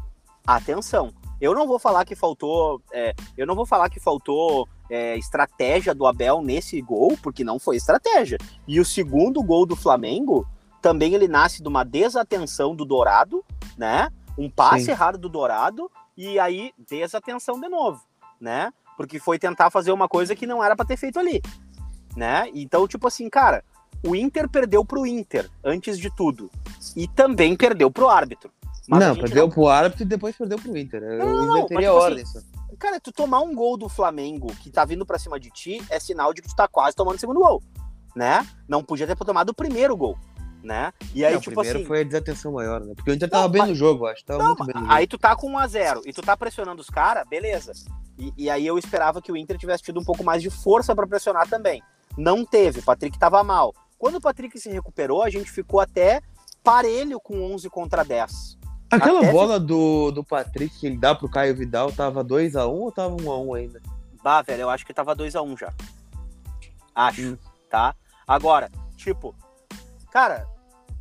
Atenção. 0.46 1.12
Eu 1.40 1.54
não 1.54 1.66
vou 1.66 1.78
falar 1.78 2.04
que 2.04 2.14
faltou. 2.14 2.82
É, 2.92 3.14
eu 3.36 3.46
não 3.46 3.54
vou 3.54 3.66
falar 3.66 3.88
que 3.88 4.00
faltou 4.00 4.68
é, 4.90 5.16
estratégia 5.16 5.94
do 5.94 6.06
Abel 6.06 6.42
nesse 6.42 6.80
gol, 6.80 7.16
porque 7.22 7.44
não 7.44 7.58
foi 7.58 7.76
estratégia. 7.76 8.38
E 8.66 8.78
o 8.80 8.84
segundo 8.84 9.42
gol 9.42 9.64
do 9.64 9.76
Flamengo 9.76 10.46
também 10.82 11.14
ele 11.14 11.28
nasce 11.28 11.62
de 11.62 11.68
uma 11.68 11.84
desatenção 11.84 12.74
do 12.74 12.84
Dourado, 12.84 13.44
né? 13.76 14.10
Um 14.38 14.48
passe 14.48 14.86
Sim. 14.86 14.90
errado 14.92 15.18
do 15.18 15.28
Dourado 15.28 15.90
e 16.16 16.38
aí 16.38 16.72
desatenção 16.78 17.60
de 17.60 17.68
novo, 17.68 18.02
né? 18.40 18.72
Porque 18.96 19.18
foi 19.18 19.38
tentar 19.38 19.70
fazer 19.70 19.92
uma 19.92 20.08
coisa 20.08 20.34
que 20.34 20.46
não 20.46 20.62
era 20.62 20.74
para 20.74 20.86
ter 20.86 20.96
feito 20.96 21.18
ali 21.18 21.40
né? 22.16 22.48
Então, 22.54 22.86
tipo 22.86 23.06
assim, 23.06 23.28
cara, 23.28 23.64
o 24.04 24.14
Inter 24.14 24.48
perdeu 24.48 24.84
pro 24.84 25.06
Inter, 25.06 25.48
antes 25.64 25.98
de 25.98 26.14
tudo. 26.14 26.50
E 26.96 27.06
também 27.08 27.56
perdeu 27.56 27.90
pro 27.90 28.08
árbitro. 28.08 28.50
Não, 28.98 29.16
perdeu 29.16 29.44
não... 29.44 29.50
pro 29.50 29.68
árbitro 29.68 30.02
e 30.02 30.06
depois 30.06 30.36
perdeu 30.36 30.58
pro 30.58 30.76
Inter. 30.76 31.00
Não, 31.00 31.26
o 31.26 31.58
Inter 31.58 31.66
teria 31.66 31.88
tipo 31.88 32.00
ordem. 32.00 32.22
Assim, 32.22 32.40
cara, 32.78 32.98
tu 32.98 33.12
tomar 33.12 33.40
um 33.40 33.54
gol 33.54 33.76
do 33.76 33.88
Flamengo 33.88 34.48
que 34.62 34.70
tá 34.70 34.84
vindo 34.84 35.04
pra 35.06 35.18
cima 35.18 35.38
de 35.38 35.50
ti 35.50 35.82
é 35.90 36.00
sinal 36.00 36.32
de 36.32 36.42
que 36.42 36.48
tu 36.48 36.56
tá 36.56 36.66
quase 36.66 36.96
tomando 36.96 37.16
o 37.16 37.20
segundo 37.20 37.40
gol, 37.40 37.62
né? 38.16 38.46
Não 38.66 38.82
podia 38.82 39.06
ter 39.06 39.16
tomado 39.16 39.50
o 39.50 39.54
primeiro 39.54 39.96
gol. 39.96 40.18
Né? 40.62 40.92
E 41.14 41.24
aí, 41.24 41.32
não, 41.32 41.40
tipo 41.40 41.54
primeiro 41.54 41.78
assim. 41.78 41.88
foi 41.88 42.00
a 42.02 42.04
desatenção 42.04 42.52
maior, 42.52 42.80
né? 42.80 42.92
Porque 42.94 43.10
o 43.10 43.14
Inter 43.14 43.30
tava 43.30 43.44
não, 43.44 43.50
bem 43.50 43.62
mas... 43.62 43.70
no 43.70 43.74
jogo, 43.74 44.04
acho. 44.06 44.22
Tava 44.22 44.42
não, 44.42 44.48
muito 44.48 44.66
bem 44.66 44.74
aí 44.88 45.06
tu 45.06 45.16
tá 45.16 45.34
com 45.34 45.52
1x0 45.52 46.02
e 46.04 46.12
tu 46.12 46.20
tá 46.20 46.36
pressionando 46.36 46.82
os 46.82 46.90
caras, 46.90 47.26
beleza. 47.26 47.72
E, 48.18 48.34
e, 48.36 48.50
aí 48.50 48.66
eu 48.66 48.76
esperava 48.76 49.22
que 49.22 49.32
o 49.32 49.36
Inter 49.38 49.56
tivesse 49.56 49.82
tido 49.82 49.98
um 49.98 50.04
pouco 50.04 50.22
mais 50.22 50.42
de 50.42 50.50
força 50.50 50.94
para 50.94 51.06
pressionar 51.06 51.48
também. 51.48 51.82
Não 52.14 52.44
teve, 52.44 52.80
o 52.80 52.82
Patrick 52.82 53.16
estava 53.16 53.42
mal. 53.42 53.72
Quando 53.96 54.16
o 54.16 54.20
Patrick 54.20 54.60
se 54.60 54.68
recuperou, 54.68 55.22
a 55.22 55.30
gente 55.30 55.50
ficou 55.50 55.80
até 55.80 56.20
parelho 56.62 57.18
com 57.18 57.40
11 57.54 57.70
contra 57.70 58.04
10. 58.04 58.59
Aquela 58.90 59.20
até 59.20 59.32
bola 59.32 59.60
do, 59.60 60.10
do 60.10 60.24
Patrick 60.24 60.78
que 60.78 60.86
ele 60.86 60.96
dá 60.96 61.14
pro 61.14 61.28
Caio 61.28 61.54
Vidal 61.54 61.92
tava 61.92 62.24
2x1 62.24 62.68
ou 62.68 62.90
tava 62.90 63.16
1x1 63.16 63.58
ainda? 63.58 63.82
Bah, 64.22 64.42
velho, 64.42 64.62
eu 64.62 64.70
acho 64.70 64.84
que 64.84 64.92
tava 64.92 65.14
2x1 65.14 65.58
já. 65.58 65.72
Acho, 66.94 67.22
hum. 67.22 67.38
tá? 67.68 67.94
Agora, 68.26 68.70
tipo, 68.96 69.34
cara, 70.10 70.46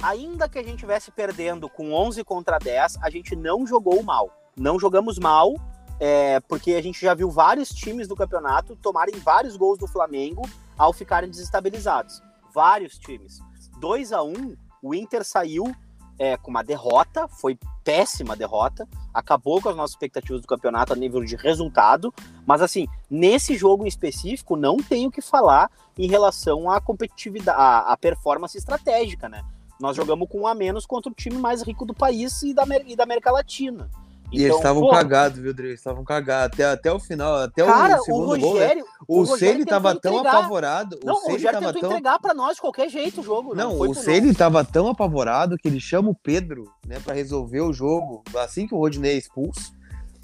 ainda 0.01 0.47
que 0.47 0.59
a 0.59 0.63
gente 0.63 0.75
estivesse 0.75 1.11
perdendo 1.11 1.67
com 1.67 1.91
11 1.91 2.23
contra 2.23 2.59
10, 2.59 2.97
a 3.01 3.09
gente 3.09 3.35
não 3.35 3.65
jogou 3.65 4.01
mal. 4.03 4.29
Não 4.55 4.79
jogamos 4.79 5.17
mal, 5.17 5.53
é, 5.99 6.39
porque 6.41 6.73
a 6.73 6.81
gente 6.81 7.01
já 7.01 7.13
viu 7.13 7.29
vários 7.29 7.69
times 7.69 8.07
do 8.07 8.15
campeonato 8.15 8.75
tomarem 8.75 9.15
vários 9.19 9.57
gols 9.57 9.77
do 9.77 9.87
Flamengo 9.87 10.47
ao 10.77 10.93
ficarem 10.93 11.29
desestabilizados. 11.29 12.21
Vários 12.53 12.97
times. 12.97 13.39
2 13.79 14.13
a 14.13 14.23
1 14.23 14.27
um, 14.27 14.57
o 14.81 14.93
Inter 14.93 15.23
saiu 15.23 15.75
é, 16.17 16.37
com 16.37 16.51
uma 16.51 16.63
derrota, 16.63 17.27
foi 17.27 17.57
péssima 17.89 18.35
derrota, 18.35 18.87
acabou 19.11 19.59
com 19.59 19.67
as 19.67 19.75
nossas 19.75 19.95
expectativas 19.95 20.41
do 20.41 20.47
campeonato 20.47 20.93
a 20.93 20.95
nível 20.95 21.23
de 21.25 21.35
resultado, 21.35 22.13
mas 22.45 22.61
assim, 22.61 22.87
nesse 23.09 23.55
jogo 23.57 23.83
em 23.83 23.87
específico, 23.87 24.55
não 24.55 24.77
tenho 24.77 25.09
o 25.09 25.11
que 25.11 25.21
falar 25.21 25.71
em 25.97 26.07
relação 26.07 26.69
à 26.69 26.79
competitividade, 26.79 27.57
à, 27.59 27.91
à 27.91 27.97
performance 27.97 28.55
estratégica, 28.55 29.27
né? 29.27 29.43
Nós 29.81 29.97
jogamos 29.97 30.29
com 30.29 30.41
um 30.41 30.47
a 30.47 30.53
menos 30.53 30.85
contra 30.85 31.11
o 31.11 31.15
time 31.15 31.37
mais 31.39 31.63
rico 31.63 31.83
do 31.83 31.95
país 31.95 32.43
e 32.43 32.53
da, 32.53 32.63
e 32.85 32.95
da 32.95 33.05
América 33.05 33.31
Latina. 33.31 33.89
E 34.31 34.37
então, 34.37 34.45
eles 34.45 34.55
estavam 34.57 34.89
cagados, 34.89 35.39
viu, 35.39 35.53
Dre? 35.53 35.73
Estavam 35.73 36.03
cagados. 36.03 36.53
Até, 36.53 36.65
até 36.65 36.91
o 36.91 36.99
final, 36.99 37.35
até 37.35 37.65
cara, 37.65 37.99
o 37.99 38.03
segundo 38.03 38.23
o 38.23 38.51
Rogério, 38.51 38.83
gol. 38.83 38.91
Né? 38.91 39.05
O, 39.07 39.21
o 39.21 39.25
Ceni 39.25 39.65
tava 39.65 39.99
tão 39.99 40.19
apavorado. 40.19 40.99
Não, 41.03 41.15
o, 41.15 41.17
o 41.17 41.31
Rogério 41.31 41.59
tentou 41.59 41.81
tão... 41.81 41.91
entregar 41.91 42.19
pra 42.19 42.33
nós 42.33 42.55
de 42.55 42.61
qualquer 42.61 42.89
jeito 42.89 43.21
o 43.21 43.23
jogo. 43.23 43.55
Não, 43.55 43.75
não 43.75 43.89
o 43.89 43.95
Ceni 43.95 44.33
tava 44.35 44.63
tão 44.63 44.87
apavorado 44.87 45.57
que 45.57 45.67
ele 45.67 45.79
chama 45.79 46.09
o 46.09 46.15
Pedro, 46.15 46.71
né, 46.85 46.99
pra 47.03 47.13
resolver 47.13 47.61
o 47.61 47.73
jogo 47.73 48.23
assim 48.37 48.67
que 48.67 48.75
o 48.75 48.77
Rodinei 48.77 49.13
é 49.13 49.17
expulso. 49.17 49.73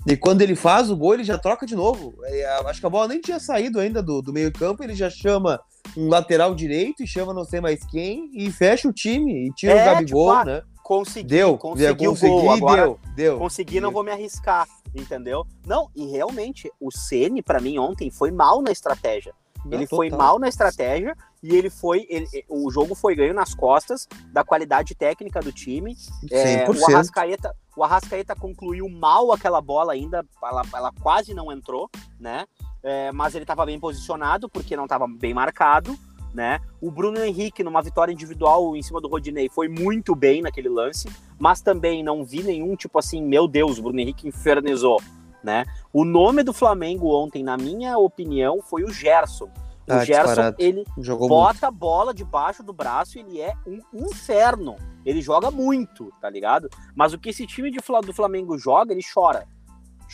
E 0.07 0.15
quando 0.15 0.43
ele 0.43 0.55
faz 0.55 0.91
o 0.91 0.95
gol, 0.95 1.15
ele 1.15 1.23
já 1.23 1.35
troca 1.35 1.65
de 1.65 1.75
novo. 1.75 2.13
É, 2.25 2.45
acho 2.67 2.79
que 2.79 2.85
a 2.85 2.89
bola 2.89 3.07
nem 3.07 3.19
tinha 3.19 3.39
saído 3.39 3.79
ainda 3.79 4.03
do, 4.03 4.21
do 4.21 4.31
meio-campo, 4.31 4.83
ele 4.83 4.93
já 4.93 5.09
chama 5.09 5.59
um 5.97 6.07
lateral 6.07 6.53
direito 6.53 7.01
e 7.01 7.07
chama 7.07 7.33
não 7.33 7.43
sei 7.43 7.59
mais 7.59 7.83
quem 7.87 8.29
e 8.33 8.51
fecha 8.51 8.87
o 8.87 8.93
time 8.93 9.47
e 9.47 9.53
tira 9.53 9.73
é, 9.73 9.81
o 9.81 9.85
Gabigol, 9.85 10.37
tipo, 10.37 10.45
né? 10.45 10.61
Consegui, 10.85 11.27
deu, 11.27 11.57
consegui 11.57 12.07
o 12.07 12.15
gol. 12.15 12.51
Agora, 12.51 12.83
deu, 12.83 12.99
deu. 13.15 13.39
Consegui, 13.39 13.81
não 13.81 13.91
vou 13.91 14.03
me 14.03 14.11
arriscar, 14.11 14.67
entendeu? 14.93 15.43
Não, 15.65 15.89
e 15.95 16.05
realmente, 16.05 16.71
o 16.79 16.91
Ceni 16.91 17.41
para 17.41 17.59
mim 17.59 17.79
ontem 17.79 18.11
foi 18.11 18.29
mal 18.29 18.61
na 18.61 18.71
estratégia. 18.71 19.33
Não, 19.65 19.73
ele 19.73 19.87
total. 19.87 19.97
foi 19.97 20.09
mal 20.11 20.37
na 20.37 20.47
estratégia 20.47 21.17
e 21.41 21.55
ele 21.55 21.71
foi. 21.71 22.05
Ele, 22.07 22.27
o 22.47 22.69
jogo 22.69 22.93
foi 22.93 23.15
ganho 23.15 23.33
nas 23.33 23.55
costas 23.55 24.07
da 24.31 24.43
qualidade 24.43 24.93
técnica 24.93 25.39
do 25.39 25.51
time. 25.51 25.97
É, 26.29 26.69
o, 26.69 26.85
Arrascaeta, 26.85 27.55
o 27.75 27.83
Arrascaeta 27.83 28.35
concluiu 28.35 28.87
mal 28.87 29.31
aquela 29.31 29.59
bola 29.61 29.93
ainda, 29.93 30.23
ela, 30.43 30.61
ela 30.71 30.91
quase 31.01 31.33
não 31.33 31.51
entrou, 31.51 31.89
né? 32.19 32.45
É, 32.83 33.11
mas 33.11 33.33
ele 33.33 33.43
estava 33.43 33.65
bem 33.65 33.79
posicionado 33.79 34.47
porque 34.47 34.77
não 34.77 34.83
estava 34.83 35.07
bem 35.07 35.33
marcado 35.33 35.97
né? 36.35 36.59
O 36.81 36.91
Bruno 36.91 37.23
Henrique, 37.23 37.63
numa 37.63 37.81
vitória 37.81 38.11
individual 38.11 38.75
em 38.75 38.83
cima 38.83 38.99
do 38.99 39.07
Rodinei, 39.07 39.49
foi 39.49 39.69
muito 39.69 40.13
bem 40.13 40.41
naquele 40.41 40.67
lance, 40.67 41.09
mas 41.39 41.61
também 41.61 42.03
não 42.03 42.25
vi 42.25 42.43
nenhum 42.43 42.75
tipo 42.75 42.99
assim, 42.99 43.23
meu 43.23 43.47
Deus, 43.47 43.79
o 43.79 43.83
Bruno 43.83 43.99
Henrique 43.99 44.27
infernizou, 44.27 45.01
né? 45.41 45.63
O 45.93 46.03
nome 46.03 46.43
do 46.43 46.51
Flamengo 46.51 47.15
ontem, 47.15 47.41
na 47.41 47.55
minha 47.55 47.97
opinião, 47.97 48.61
foi 48.61 48.83
o 48.83 48.91
Gerson. 48.91 49.45
O 49.87 49.93
ah, 49.93 50.03
Gerson, 50.03 50.25
disparado. 50.25 50.55
ele 50.59 50.83
Jogou 50.97 51.29
bota 51.29 51.53
muito. 51.53 51.63
a 51.63 51.71
bola 51.71 52.13
debaixo 52.13 52.61
do 52.61 52.73
braço, 52.73 53.17
ele 53.17 53.39
é 53.39 53.53
um 53.65 54.07
inferno. 54.07 54.75
Ele 55.05 55.21
joga 55.21 55.51
muito, 55.51 56.11
tá 56.19 56.29
ligado? 56.29 56.67
Mas 56.95 57.13
o 57.13 57.19
que 57.19 57.29
esse 57.29 57.45
time 57.45 57.69
de, 57.69 57.77
do 57.77 58.13
Flamengo 58.13 58.57
joga, 58.57 58.91
ele 58.91 59.03
chora. 59.03 59.47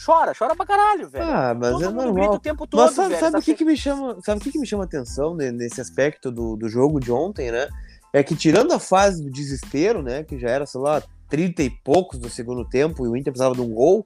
Chora, 0.04 0.34
chora 0.38 0.56
pra 0.56 0.66
caralho, 0.66 1.10
velho. 1.10 1.26
Ah, 1.26 1.54
mas 1.54 1.74
Todo 1.74 1.84
é 1.84 1.90
normal. 1.90 2.34
o 2.34 2.40
tempo 2.40 2.66
todo, 2.66 2.82
mas 2.82 2.94
sabe, 2.94 3.10
velho, 3.10 3.20
sabe 3.20 3.38
o 3.38 3.42
que, 3.42 3.54
que 3.54 3.66
me 3.66 3.78
chama, 3.78 4.18
sabe 4.24 4.40
o 4.40 4.44
que, 4.44 4.52
que 4.52 4.60
me 4.60 4.66
chama 4.66 4.84
atenção 4.84 5.36
nesse 5.36 5.82
aspecto 5.82 6.32
do, 6.32 6.56
do 6.56 6.70
jogo 6.70 7.00
de 7.00 7.12
ontem, 7.12 7.52
né? 7.52 7.68
É 8.14 8.24
que 8.24 8.36
tirando 8.36 8.74
a 8.74 8.80
fase 8.80 9.24
do 9.24 9.32
desespero, 9.32 10.02
né, 10.02 10.24
que 10.24 10.38
já 10.38 10.50
era, 10.50 10.66
sei 10.66 10.82
lá, 10.82 11.02
30 11.30 11.64
e 11.64 11.70
poucos 11.70 12.20
do 12.20 12.30
segundo 12.30 12.68
tempo 12.68 13.06
e 13.06 13.10
o 13.10 13.16
Inter 13.16 13.32
precisava 13.32 13.56
de 13.56 13.62
um 13.62 13.74
gol, 13.74 14.06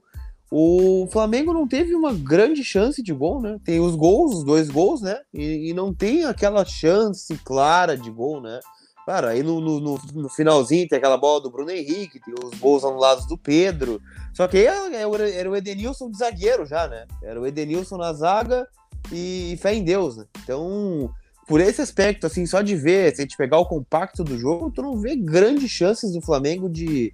o 0.52 1.08
Flamengo 1.12 1.52
não 1.54 1.68
teve 1.68 1.96
uma 1.96 2.14
grande 2.14 2.64
chance 2.64 3.02
de 3.02 3.12
gol, 3.12 3.42
né? 3.42 3.58
Tem 3.64 3.80
os 3.80 3.96
gols, 3.96 4.36
os 4.36 4.44
dois 4.44 4.70
gols, 4.70 5.02
né? 5.02 5.20
E, 5.34 5.70
e 5.70 5.74
não 5.74 5.94
tem 5.94 6.26
aquela 6.26 6.64
chance 6.64 7.36
clara 7.44 7.98
de 7.98 8.12
gol, 8.12 8.40
né? 8.40 8.60
Claro, 9.06 9.28
aí 9.28 9.44
no, 9.44 9.62
no, 9.62 10.00
no, 10.16 10.30
finalzinho 10.30 10.88
tem 10.88 10.98
aquela 10.98 11.16
bola 11.16 11.40
do 11.40 11.52
Bruno 11.52 11.70
Henrique, 11.70 12.20
tem 12.20 12.34
os 12.44 12.58
gols 12.58 12.84
anulados 12.84 13.28
do 13.28 13.38
Pedro. 13.38 14.02
Só 14.34 14.48
que 14.48 14.58
aí 14.58 14.66
era 14.66 15.50
o 15.50 15.56
Edenilson 15.56 16.10
de 16.10 16.18
zagueiro 16.18 16.66
já, 16.66 16.88
né? 16.88 17.06
Era 17.22 17.40
o 17.40 17.46
Edenilson 17.46 17.98
na 17.98 18.12
zaga 18.14 18.68
e, 19.12 19.54
e 19.54 19.58
fé 19.58 19.76
em 19.76 19.84
Deus, 19.84 20.18
né? 20.18 20.26
Então, 20.44 21.14
por 21.48 21.62
esse 21.62 21.84
aspecto, 21.84 22.26
assim, 22.26 22.48
só 22.48 22.64
de 22.64 22.76
ver, 22.76 23.16
se 23.16 23.22
a 23.22 23.26
gente 23.26 23.38
pegar 23.38 23.60
o 23.60 23.68
compacto 23.68 24.24
do 24.24 24.40
jogo, 24.40 24.72
tu 24.72 24.82
não 24.82 24.98
vê 24.98 25.16
grandes 25.16 25.70
chances 25.70 26.12
do 26.12 26.20
Flamengo 26.20 26.68
de, 26.68 27.14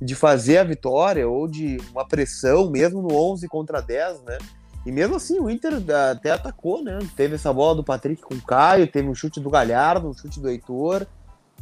de 0.00 0.14
fazer 0.14 0.56
a 0.56 0.64
vitória 0.64 1.28
ou 1.28 1.46
de 1.46 1.76
uma 1.92 2.08
pressão, 2.08 2.70
mesmo 2.70 3.02
no 3.02 3.14
11 3.14 3.46
contra 3.46 3.82
10, 3.82 4.22
né? 4.22 4.38
E 4.86 4.90
mesmo 4.90 5.16
assim, 5.16 5.38
o 5.38 5.50
Inter 5.50 5.82
até 6.10 6.30
atacou, 6.30 6.82
né? 6.82 6.98
Teve 7.14 7.34
essa 7.34 7.52
bola 7.52 7.74
do 7.74 7.84
Patrick 7.84 8.22
com 8.22 8.36
o 8.36 8.40
Caio, 8.40 8.90
teve 8.90 9.06
um 9.06 9.14
chute 9.14 9.38
do 9.38 9.50
Galhardo, 9.50 10.08
um 10.08 10.14
chute 10.14 10.40
do 10.40 10.48
Heitor 10.48 11.06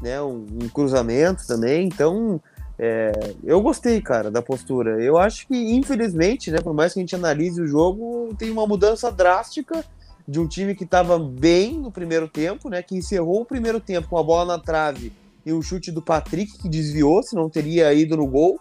né? 0.02 0.20
Um, 0.22 0.46
um 0.62 0.68
cruzamento 0.68 1.46
também. 1.46 1.86
Então, 1.86 2.40
é, 2.78 3.12
eu 3.44 3.60
gostei, 3.60 4.00
cara, 4.00 4.30
da 4.30 4.42
postura. 4.42 5.02
Eu 5.02 5.16
acho 5.16 5.46
que, 5.46 5.56
infelizmente, 5.74 6.50
né, 6.50 6.58
por 6.60 6.74
mais 6.74 6.92
que 6.92 6.98
a 6.98 7.02
gente 7.02 7.14
analise 7.14 7.60
o 7.60 7.66
jogo, 7.66 8.34
tem 8.38 8.50
uma 8.50 8.66
mudança 8.66 9.10
drástica 9.10 9.84
de 10.26 10.40
um 10.40 10.48
time 10.48 10.74
que 10.74 10.84
estava 10.84 11.18
bem 11.18 11.78
no 11.78 11.92
primeiro 11.92 12.28
tempo, 12.28 12.68
né, 12.68 12.82
que 12.82 12.96
encerrou 12.96 13.42
o 13.42 13.46
primeiro 13.46 13.78
tempo 13.78 14.08
com 14.08 14.18
a 14.18 14.22
bola 14.22 14.56
na 14.56 14.62
trave 14.62 15.12
e 15.44 15.52
o 15.52 15.62
chute 15.62 15.92
do 15.92 16.00
Patrick 16.00 16.58
que 16.58 16.68
desviou, 16.68 17.22
se 17.22 17.34
não 17.34 17.50
teria 17.50 17.92
ido 17.92 18.16
no 18.16 18.26
gol. 18.26 18.58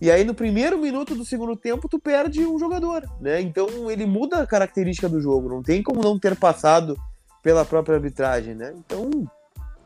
E 0.00 0.10
aí, 0.10 0.24
no 0.24 0.34
primeiro 0.34 0.76
minuto 0.76 1.14
do 1.14 1.24
segundo 1.24 1.56
tempo, 1.56 1.88
tu 1.88 1.98
perde 1.98 2.44
um 2.44 2.58
jogador, 2.58 3.08
né? 3.20 3.40
Então, 3.40 3.90
ele 3.90 4.04
muda 4.04 4.40
a 4.40 4.46
característica 4.46 5.08
do 5.08 5.20
jogo. 5.20 5.48
Não 5.48 5.62
tem 5.62 5.82
como 5.82 6.02
não 6.02 6.18
ter 6.18 6.36
passado 6.36 6.98
pela 7.42 7.64
própria 7.64 7.94
arbitragem, 7.94 8.54
né? 8.54 8.74
Então, 8.76 9.08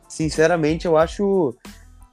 sinceramente, 0.08 0.86
eu 0.86 0.96
acho 0.96 1.54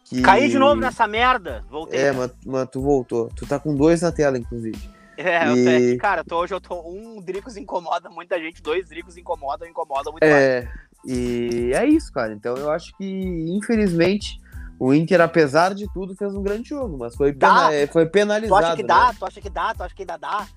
que... 0.04 0.22
Caí 0.22 0.50
de 0.50 0.60
novo 0.60 0.80
nessa 0.80 1.08
merda. 1.08 1.64
Voltei. 1.70 2.00
É, 2.00 2.12
mas, 2.12 2.32
mas 2.46 2.70
tu 2.70 2.82
voltou. 2.82 3.30
Tu 3.36 3.48
tá 3.48 3.58
com 3.58 3.74
dois 3.74 4.02
na 4.02 4.12
tela, 4.12 4.38
inclusive. 4.38 4.78
É, 5.18 5.48
e... 5.48 5.94
eu, 5.94 5.98
cara, 5.98 6.24
tô, 6.24 6.38
hoje 6.42 6.54
eu 6.54 6.60
tô. 6.60 6.82
Um 6.88 7.22
Dricos 7.22 7.56
incomoda 7.56 8.10
muita 8.10 8.38
gente, 8.38 8.62
dois 8.62 8.90
Dricos 8.90 9.16
incomodam, 9.16 9.68
incomoda 9.68 10.12
muito 10.12 10.24
é, 10.24 10.64
mais. 10.64 10.76
E 11.06 11.72
é 11.74 11.86
isso, 11.86 12.12
cara. 12.12 12.34
Então 12.34 12.56
eu 12.56 12.70
acho 12.70 12.96
que, 12.98 13.06
infelizmente, 13.48 14.40
o 14.78 14.94
Inter, 14.94 15.22
apesar 15.22 15.74
de 15.74 15.92
tudo, 15.94 16.16
fez 16.16 16.36
um 16.36 16.44
grande 16.44 16.70
jogo, 16.70 16.98
mas 16.98 17.16
foi, 17.16 17.32
pena... 17.32 17.74
É, 17.74 17.88
foi 17.88 18.06
penalizado. 18.06 18.62
Tu 18.62 18.66
acha 18.66 18.76
que 18.76 18.82
né? 18.84 18.88
dá? 18.88 19.14
Tu 19.14 19.26
acha 19.26 19.42
que 19.42 19.50
dá? 19.50 19.74
Tu 19.74 19.84
acha 19.84 19.96
que 19.96 20.02
ainda 20.02 20.18
dá? 20.18 20.48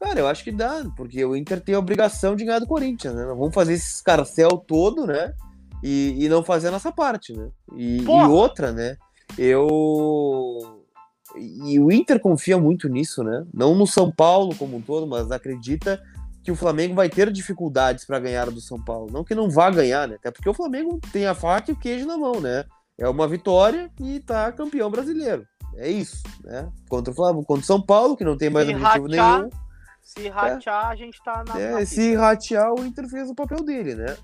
Cara, 0.00 0.18
eu 0.18 0.26
acho 0.26 0.42
que 0.42 0.50
dá, 0.50 0.84
porque 0.96 1.24
o 1.24 1.36
Inter 1.36 1.60
tem 1.60 1.76
a 1.76 1.78
obrigação 1.78 2.34
de 2.34 2.44
ganhar 2.44 2.58
do 2.58 2.66
Corinthians, 2.66 3.14
né? 3.14 3.24
Nós 3.24 3.38
vamos 3.38 3.54
fazer 3.54 3.74
esse 3.74 3.94
escarcel 3.94 4.48
todo, 4.66 5.06
né? 5.06 5.32
E, 5.82 6.16
e 6.24 6.28
não 6.28 6.44
fazer 6.44 6.68
a 6.68 6.72
nossa 6.72 6.92
parte, 6.92 7.32
né? 7.32 7.48
E, 7.76 8.02
e 8.02 8.08
outra, 8.08 8.72
né? 8.72 8.96
Eu 9.36 10.82
e 11.36 11.78
o 11.80 11.90
Inter 11.90 12.20
confia 12.20 12.58
muito 12.58 12.88
nisso, 12.88 13.22
né? 13.24 13.44
Não 13.52 13.74
no 13.74 13.86
São 13.86 14.10
Paulo 14.10 14.54
como 14.54 14.76
um 14.76 14.82
todo, 14.82 15.06
mas 15.06 15.30
acredita 15.30 16.02
que 16.42 16.50
o 16.50 16.56
Flamengo 16.56 16.94
vai 16.94 17.08
ter 17.08 17.30
dificuldades 17.30 18.04
para 18.04 18.18
ganhar 18.18 18.50
do 18.50 18.60
São 18.60 18.82
Paulo. 18.82 19.10
Não 19.12 19.24
que 19.24 19.34
não 19.34 19.48
vá 19.48 19.70
ganhar, 19.70 20.08
né? 20.08 20.16
Até 20.16 20.30
porque 20.30 20.48
o 20.48 20.54
Flamengo 20.54 21.00
tem 21.12 21.26
a 21.26 21.34
faca 21.34 21.70
e 21.70 21.74
o 21.74 21.78
queijo 21.78 22.06
na 22.06 22.18
mão, 22.18 22.40
né? 22.40 22.64
É 22.98 23.08
uma 23.08 23.26
vitória 23.28 23.90
e 24.00 24.20
tá 24.20 24.50
campeão 24.52 24.90
brasileiro. 24.90 25.46
É 25.76 25.88
isso, 25.88 26.22
né? 26.44 26.68
Contra 26.88 27.12
o 27.12 27.16
Flamengo, 27.16 27.44
contra 27.44 27.62
o 27.62 27.66
São 27.66 27.80
Paulo, 27.80 28.16
que 28.16 28.24
não 28.24 28.36
tem 28.36 28.50
mais 28.50 28.66
se 28.66 28.74
objetivo 28.74 29.06
ratear, 29.06 29.38
nenhum. 29.38 29.50
Se 30.02 30.28
ratear, 30.28 30.84
é. 30.84 30.88
a 30.88 30.94
gente 30.96 31.22
tá 31.22 31.44
na. 31.46 31.60
É, 31.60 31.72
na 31.72 31.86
se 31.86 32.14
ratear, 32.14 32.74
o 32.74 32.84
Inter 32.84 33.08
fez 33.08 33.30
o 33.30 33.34
papel 33.34 33.64
dele, 33.64 33.94
né? 33.94 34.16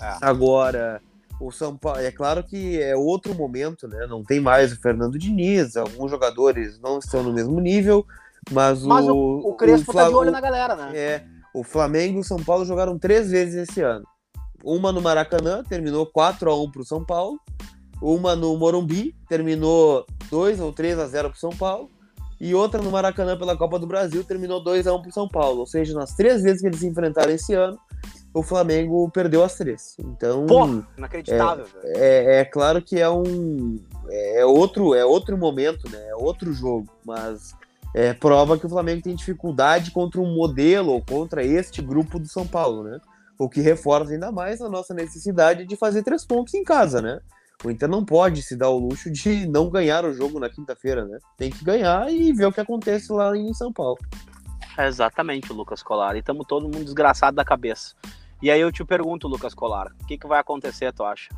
É. 0.00 0.16
Agora, 0.20 1.00
o 1.40 1.50
São 1.50 1.76
Paulo, 1.76 2.00
é 2.00 2.10
claro 2.10 2.42
que 2.42 2.80
é 2.80 2.96
outro 2.96 3.34
momento, 3.34 3.86
né? 3.86 4.06
Não 4.06 4.24
tem 4.24 4.40
mais 4.40 4.72
o 4.72 4.80
Fernando 4.80 5.18
Diniz, 5.18 5.76
alguns 5.76 6.10
jogadores 6.10 6.78
não 6.80 6.98
estão 6.98 7.22
no 7.22 7.32
mesmo 7.32 7.60
nível, 7.60 8.04
mas, 8.50 8.82
mas 8.82 9.06
o. 9.08 9.14
o, 9.14 9.50
o 9.50 9.54
Crespo 9.54 9.92
o 9.92 9.94
tá 9.94 10.08
de 10.08 10.14
olho 10.14 10.30
na 10.30 10.40
galera, 10.40 10.74
né? 10.74 10.96
É. 10.96 11.24
O 11.54 11.62
Flamengo 11.62 12.18
e 12.18 12.20
o 12.20 12.24
São 12.24 12.38
Paulo 12.38 12.64
jogaram 12.64 12.98
três 12.98 13.30
vezes 13.30 13.68
esse 13.68 13.80
ano. 13.80 14.04
Uma 14.64 14.92
no 14.92 15.00
Maracanã, 15.00 15.62
terminou 15.62 16.06
4 16.06 16.50
a 16.50 16.62
1 16.62 16.70
para 16.70 16.82
o 16.82 16.84
São 16.84 17.04
Paulo. 17.04 17.38
Uma 18.02 18.36
no 18.36 18.56
Morumbi, 18.56 19.14
terminou 19.28 20.04
2 20.30 20.60
ou 20.60 20.72
3 20.72 20.98
a 20.98 21.06
0 21.06 21.30
para 21.30 21.36
o 21.36 21.40
São 21.40 21.50
Paulo. 21.50 21.90
E 22.40 22.54
outra 22.54 22.80
no 22.80 22.90
Maracanã 22.90 23.36
pela 23.36 23.56
Copa 23.56 23.78
do 23.78 23.86
Brasil, 23.86 24.22
terminou 24.22 24.62
2 24.62 24.86
a 24.86 24.94
1 24.94 25.00
para 25.00 25.08
o 25.08 25.12
São 25.12 25.28
Paulo. 25.28 25.60
Ou 25.60 25.66
seja, 25.66 25.94
nas 25.94 26.14
três 26.14 26.42
vezes 26.42 26.60
que 26.60 26.68
eles 26.68 26.80
se 26.80 26.86
enfrentaram 26.86 27.32
esse 27.32 27.54
ano, 27.54 27.78
o 28.32 28.42
Flamengo 28.42 29.10
perdeu 29.10 29.42
as 29.42 29.54
três. 29.54 29.96
Então. 29.98 30.46
Pô, 30.46 30.66
inacreditável, 30.96 31.66
é, 31.82 32.36
é, 32.36 32.40
é, 32.40 32.44
claro 32.44 32.82
que 32.82 32.98
é 32.98 33.08
um. 33.08 33.78
É 34.10 34.44
outro, 34.44 34.94
é 34.94 35.04
outro 35.04 35.36
momento, 35.36 35.90
né? 35.90 35.98
É 36.08 36.14
outro 36.14 36.52
jogo. 36.52 36.88
Mas 37.04 37.54
é, 37.94 38.12
prova 38.12 38.58
que 38.58 38.66
o 38.66 38.68
Flamengo 38.68 39.02
tem 39.02 39.14
dificuldade 39.14 39.90
contra 39.90 40.20
um 40.20 40.34
modelo 40.34 40.92
ou 40.92 41.02
contra 41.02 41.44
este 41.44 41.82
grupo 41.82 42.18
do 42.18 42.28
São 42.28 42.46
Paulo, 42.46 42.82
né? 42.84 42.98
O 43.38 43.48
que 43.48 43.60
reforça 43.60 44.12
ainda 44.12 44.32
mais 44.32 44.60
a 44.60 44.68
nossa 44.68 44.92
necessidade 44.92 45.64
de 45.64 45.76
fazer 45.76 46.02
três 46.02 46.24
pontos 46.24 46.54
em 46.54 46.64
casa, 46.64 47.00
né? 47.00 47.20
O 47.64 47.70
Inter 47.70 47.88
não 47.88 48.04
pode 48.04 48.42
se 48.42 48.54
dar 48.54 48.68
o 48.68 48.78
luxo 48.78 49.10
de 49.10 49.48
não 49.48 49.68
ganhar 49.68 50.04
o 50.04 50.12
jogo 50.12 50.38
na 50.38 50.48
quinta-feira, 50.48 51.04
né? 51.04 51.18
Tem 51.36 51.50
que 51.50 51.64
ganhar 51.64 52.08
e 52.12 52.32
ver 52.32 52.46
o 52.46 52.52
que 52.52 52.60
acontece 52.60 53.12
lá 53.12 53.36
em 53.36 53.52
São 53.52 53.72
Paulo. 53.72 53.98
É 54.76 54.86
exatamente, 54.86 55.52
Lucas 55.52 55.82
Colar. 55.82 56.14
E 56.14 56.20
estamos 56.20 56.46
todo 56.46 56.64
mundo 56.64 56.84
desgraçado 56.84 57.34
da 57.34 57.44
cabeça. 57.44 57.96
E 58.40 58.50
aí 58.50 58.60
eu 58.60 58.70
te 58.70 58.84
pergunto, 58.84 59.26
Lucas 59.26 59.54
Colar, 59.54 59.88
o 60.00 60.06
que, 60.06 60.16
que 60.16 60.26
vai 60.26 60.38
acontecer, 60.38 60.92
tu 60.92 61.04
acha? 61.04 61.28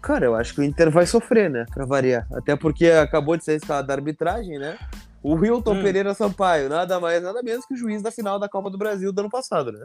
Cara, 0.00 0.26
eu 0.26 0.34
acho 0.34 0.54
que 0.54 0.60
o 0.60 0.64
Inter 0.64 0.90
vai 0.90 1.06
sofrer, 1.06 1.50
né? 1.50 1.64
Pra 1.72 1.86
variar. 1.86 2.26
Até 2.32 2.54
porque 2.54 2.86
acabou 2.88 3.36
de 3.36 3.44
ser 3.44 3.56
escalado 3.56 3.88
da 3.88 3.94
arbitragem, 3.94 4.58
né? 4.58 4.78
O 5.24 5.36
Wilton 5.36 5.72
hum. 5.72 5.82
Pereira 5.82 6.12
Sampaio, 6.12 6.68
nada 6.68 7.00
mais, 7.00 7.22
nada 7.22 7.42
menos 7.42 7.64
que 7.64 7.72
o 7.72 7.76
juiz 7.78 8.02
da 8.02 8.10
final 8.10 8.38
da 8.38 8.46
Copa 8.46 8.68
do 8.68 8.76
Brasil 8.76 9.10
do 9.10 9.20
ano 9.20 9.30
passado, 9.30 9.72
né? 9.72 9.82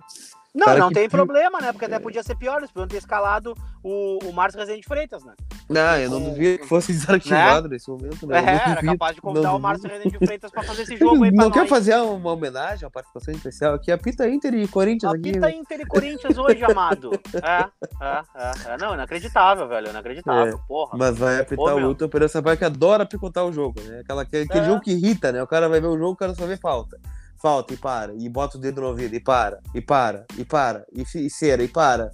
Não, 0.53 0.65
Cara 0.65 0.79
não 0.79 0.89
que... 0.89 0.95
tem 0.95 1.09
problema, 1.09 1.61
né? 1.61 1.71
Porque 1.71 1.85
até 1.85 1.97
podia 1.97 2.21
ser 2.23 2.35
pior, 2.35 2.57
eles 2.57 2.69
podiam 2.71 2.89
ter 2.89 2.97
escalado 2.97 3.53
o, 3.81 4.19
o 4.25 4.33
Márcio 4.33 4.59
Rezende 4.59 4.85
Freitas, 4.85 5.23
né? 5.23 5.33
Não, 5.69 5.97
eu 5.97 6.09
não 6.09 6.21
duvido 6.21 6.57
que 6.57 6.67
fosse 6.67 6.91
desarquivado 6.91 7.69
né? 7.69 7.75
nesse 7.75 7.87
momento, 7.89 8.25
né? 8.25 8.39
É, 8.39 8.71
era 8.71 8.83
capaz 8.83 9.15
de 9.15 9.21
convidar 9.21 9.53
o 9.53 9.59
Márcio 9.59 9.87
Rezende 9.87 10.17
Freitas 10.17 10.51
pra 10.51 10.63
fazer 10.63 10.81
esse 10.81 10.97
jogo 10.97 11.23
aí 11.23 11.31
pra 11.33 11.43
Não 11.45 11.51
quer 11.51 11.67
fazer 11.67 11.95
uma 11.97 12.31
homenagem, 12.31 12.85
uma 12.85 12.91
participação 12.91 13.33
especial 13.33 13.75
aqui? 13.75 13.91
Apita 13.91 14.27
Inter 14.27 14.53
e 14.55 14.67
Corinthians 14.67 15.13
aqui. 15.13 15.29
Apita 15.29 15.51
Inter 15.51 15.81
e 15.81 15.85
Corinthians 15.85 16.37
hoje, 16.37 16.63
amado. 16.63 17.11
É, 17.35 17.69
é, 18.03 18.21
é, 18.35 18.73
é. 18.73 18.77
Não, 18.77 18.95
inacreditável, 18.95 19.67
velho, 19.67 19.89
inacreditável, 19.89 20.55
é, 20.55 20.67
porra. 20.67 20.97
Mas 20.97 21.17
vai 21.17 21.39
apitar 21.39 21.75
Ô, 21.75 21.79
o 21.79 21.87
Wilton 21.87 22.09
Pereira 22.09 22.29
Sampaio 22.29 22.57
que 22.57 22.65
adora 22.65 23.05
picotar 23.05 23.45
o 23.45 23.53
jogo, 23.53 23.79
né? 23.81 23.99
Aquela, 23.99 24.23
aquele, 24.23 24.45
aquele 24.45 24.65
é. 24.65 24.67
jogo 24.67 24.81
que 24.81 24.91
irrita, 24.91 25.28
né? 25.31 25.41
O 25.41 25.47
cara 25.47 25.69
vai 25.69 25.79
ver 25.79 25.87
o 25.87 25.97
jogo, 25.97 26.11
o 26.11 26.17
cara 26.17 26.33
só 26.35 26.45
vê 26.45 26.57
falta 26.57 26.99
falta 27.41 27.73
e 27.73 27.77
para, 27.77 28.13
e 28.13 28.27
bota 28.29 28.57
o 28.57 28.59
dedo 28.59 28.81
no 28.81 28.87
ouvido 28.87 29.15
e 29.15 29.19
para, 29.19 29.59
e 29.73 29.81
para, 29.81 30.25
e 30.37 30.43
para, 30.43 30.85
e, 30.93 31.01
e 31.01 31.29
cera, 31.29 31.63
e 31.63 31.67
para. 31.67 32.11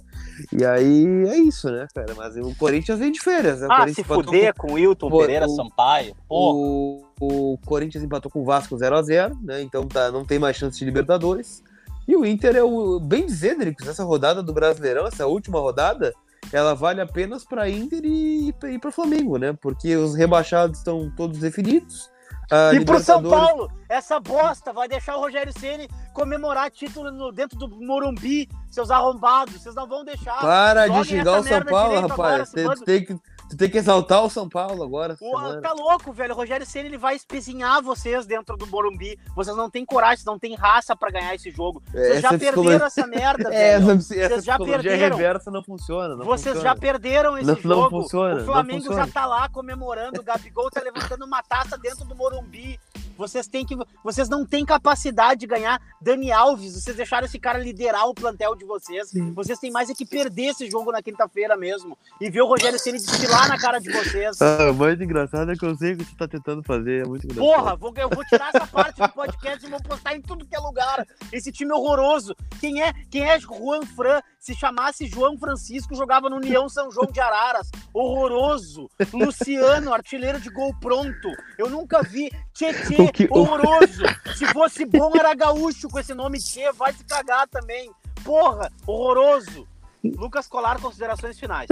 E 0.52 0.64
aí 0.64 1.04
é 1.28 1.36
isso, 1.38 1.70
né, 1.70 1.86
cara? 1.94 2.14
Mas 2.14 2.36
o 2.36 2.54
Corinthians 2.54 2.98
vem 2.98 3.10
de 3.10 3.20
férias, 3.20 3.60
né? 3.60 3.68
Ah, 3.70 3.88
se 3.88 4.04
fuder 4.04 4.54
com 4.54 4.72
o 4.72 4.74
Wilton 4.74 5.10
Pereira 5.10 5.46
o, 5.46 5.48
Sampaio. 5.48 6.14
O, 6.28 7.02
o 7.20 7.58
Corinthians 7.66 8.04
empatou 8.04 8.30
com 8.30 8.40
o 8.40 8.44
Vasco 8.44 8.76
0x0, 8.76 9.32
né? 9.42 9.60
Então 9.62 9.86
tá, 9.86 10.10
não 10.10 10.24
tem 10.24 10.38
mais 10.38 10.56
chance 10.56 10.78
de 10.78 10.84
Libertadores. 10.84 11.62
E 12.06 12.14
o 12.14 12.24
Inter 12.24 12.54
é 12.54 12.62
o. 12.62 13.00
Bem 13.00 13.26
dizer, 13.26 13.56
essa 13.84 14.04
rodada 14.04 14.42
do 14.42 14.52
Brasileirão, 14.52 15.06
essa 15.06 15.26
última 15.26 15.58
rodada, 15.58 16.14
ela 16.52 16.74
vale 16.74 17.00
apenas 17.00 17.44
para 17.44 17.68
Inter 17.68 18.02
e, 18.04 18.54
e 18.62 18.78
para 18.78 18.92
Flamengo, 18.92 19.38
né? 19.38 19.56
Porque 19.60 19.96
os 19.96 20.14
rebaixados 20.14 20.78
estão 20.78 21.10
todos 21.16 21.38
definidos. 21.38 22.10
Uh, 22.50 22.74
e 22.74 22.84
pro 22.84 23.00
São 23.00 23.22
Paulo, 23.22 23.70
essa 23.88 24.20
bosta 24.20 24.72
vai 24.72 24.86
deixar 24.86 25.16
o 25.16 25.20
Rogério 25.20 25.52
Ceni 25.58 25.88
comemorar 26.12 26.70
título 26.70 27.10
no, 27.10 27.32
dentro 27.32 27.58
do 27.58 27.68
Morumbi, 27.68 28.48
seus 28.70 28.90
arrombados. 28.90 29.54
Vocês 29.54 29.74
não 29.74 29.86
vão 29.86 30.04
deixar. 30.04 30.40
Para 30.40 30.86
de 30.88 31.04
xingar 31.04 31.40
o 31.40 31.42
São 31.42 31.64
Paulo, 31.64 32.00
rapaz. 32.00 32.52
Agora, 32.56 32.76
tem, 32.76 32.84
tem 32.84 33.04
que 33.04 33.35
Tu 33.48 33.56
tem 33.56 33.70
que 33.70 33.78
exaltar 33.78 34.24
o 34.24 34.30
São 34.30 34.48
Paulo 34.48 34.82
agora. 34.82 35.16
O, 35.20 35.60
tá 35.60 35.72
louco, 35.72 36.12
velho. 36.12 36.34
O 36.34 36.36
Rogério 36.36 36.66
Senna 36.66 36.88
ele 36.88 36.98
vai 36.98 37.14
espezinhar 37.14 37.80
vocês 37.82 38.26
dentro 38.26 38.56
do 38.56 38.66
Morumbi. 38.66 39.18
Vocês 39.34 39.56
não 39.56 39.70
têm 39.70 39.84
coragem, 39.84 40.24
não 40.26 40.38
têm 40.38 40.54
raça 40.54 40.96
para 40.96 41.10
ganhar 41.10 41.34
esse 41.34 41.50
jogo. 41.50 41.82
Vocês 41.90 42.10
essa 42.10 42.20
já 42.20 42.28
psicologia... 42.30 42.62
perderam 42.62 42.86
essa 42.86 43.06
merda, 43.06 43.48
é, 43.54 43.78
velho. 43.78 43.90
Essa, 43.92 44.14
essa 44.14 44.28
vocês 44.28 44.44
já 44.44 44.58
perderam. 44.58 45.16
reversa 45.16 45.50
não 45.50 45.62
funciona. 45.62 46.16
Não 46.16 46.24
vocês 46.24 46.54
funciona. 46.54 46.74
já 46.74 46.80
perderam 46.80 47.38
esse 47.38 47.46
não, 47.46 47.56
jogo. 47.56 47.82
Não 47.82 47.90
funciona. 47.90 48.40
O 48.40 48.44
Flamengo 48.44 48.92
já 48.92 49.06
tá 49.06 49.26
lá 49.26 49.48
comemorando. 49.48 50.20
O 50.20 50.24
Gabigol 50.24 50.70
tá 50.70 50.80
levantando 50.82 51.24
uma 51.24 51.42
taça 51.42 51.78
dentro 51.78 52.04
do 52.04 52.16
Morumbi. 52.16 52.80
Vocês 53.16 53.46
têm 53.46 53.64
que. 53.64 53.76
Vocês 54.02 54.28
não 54.28 54.44
têm 54.44 54.64
capacidade 54.64 55.40
de 55.40 55.46
ganhar 55.46 55.80
Dani 56.00 56.30
Alves. 56.32 56.74
Vocês 56.74 56.96
deixaram 56.96 57.26
esse 57.26 57.38
cara 57.38 57.58
liderar 57.58 58.06
o 58.08 58.14
plantel 58.14 58.54
de 58.54 58.64
vocês. 58.64 59.10
Sim. 59.10 59.32
Vocês 59.32 59.58
têm 59.58 59.70
mais 59.70 59.90
é 59.90 59.94
que 59.94 60.06
perder 60.06 60.48
esse 60.48 60.70
jogo 60.70 60.92
na 60.92 61.02
quinta-feira 61.02 61.56
mesmo. 61.56 61.96
E 62.20 62.30
ver 62.30 62.42
o 62.42 62.46
Rogério 62.46 62.78
Ceni 62.78 62.98
desfilar 62.98 63.48
na 63.48 63.58
cara 63.58 63.78
de 63.78 63.90
vocês. 63.90 64.40
Ah, 64.40 64.70
o 64.70 64.74
mais 64.74 65.00
engraçado 65.00 65.50
é 65.50 65.56
que 65.56 65.64
eu 65.64 65.74
sei 65.76 65.92
o 65.92 65.98
que 65.98 66.04
você 66.04 66.16
tá 66.16 66.28
tentando 66.28 66.62
fazer. 66.62 67.04
É 67.04 67.08
muito 67.08 67.24
engraçado. 67.24 67.44
Porra, 67.44 67.76
vou, 67.76 67.92
eu 67.96 68.08
vou 68.08 68.24
tirar 68.24 68.50
essa 68.54 68.66
parte 68.66 69.00
do 69.00 69.08
podcast 69.08 69.64
e 69.64 69.70
vou 69.70 69.82
postar 69.82 70.14
em 70.14 70.20
tudo 70.20 70.46
que 70.46 70.54
é 70.54 70.58
lugar. 70.58 71.06
Esse 71.32 71.50
time 71.52 71.72
horroroso. 71.72 72.34
Quem 72.60 72.82
é, 72.82 72.92
quem 73.10 73.22
é 73.22 73.38
Juan 73.38 73.82
Fran? 73.82 74.20
Se 74.38 74.54
chamasse 74.54 75.08
João 75.08 75.36
Francisco, 75.36 75.96
jogava 75.96 76.30
no 76.30 76.36
União 76.36 76.68
São 76.68 76.90
João 76.90 77.10
de 77.10 77.20
Araras. 77.20 77.68
Horroroso. 77.92 78.88
Luciano, 79.12 79.92
artilheiro 79.92 80.40
de 80.40 80.50
gol 80.50 80.72
pronto. 80.80 81.28
Eu 81.58 81.68
nunca 81.68 82.02
vi. 82.02 82.30
Tietê, 82.54 83.05
que, 83.12 83.28
horroroso. 83.30 84.02
Se 84.36 84.46
fosse 84.46 84.84
bom, 84.84 85.12
era 85.16 85.34
gaúcho 85.34 85.88
com 85.88 85.98
esse 85.98 86.14
nome 86.14 86.38
Tchê, 86.38 86.72
vai 86.72 86.92
se 86.92 87.04
cagar 87.04 87.48
também. 87.48 87.90
Porra, 88.24 88.70
horroroso. 88.86 89.66
Lucas 90.02 90.46
Colar, 90.46 90.80
considerações 90.80 91.38
finais. 91.38 91.68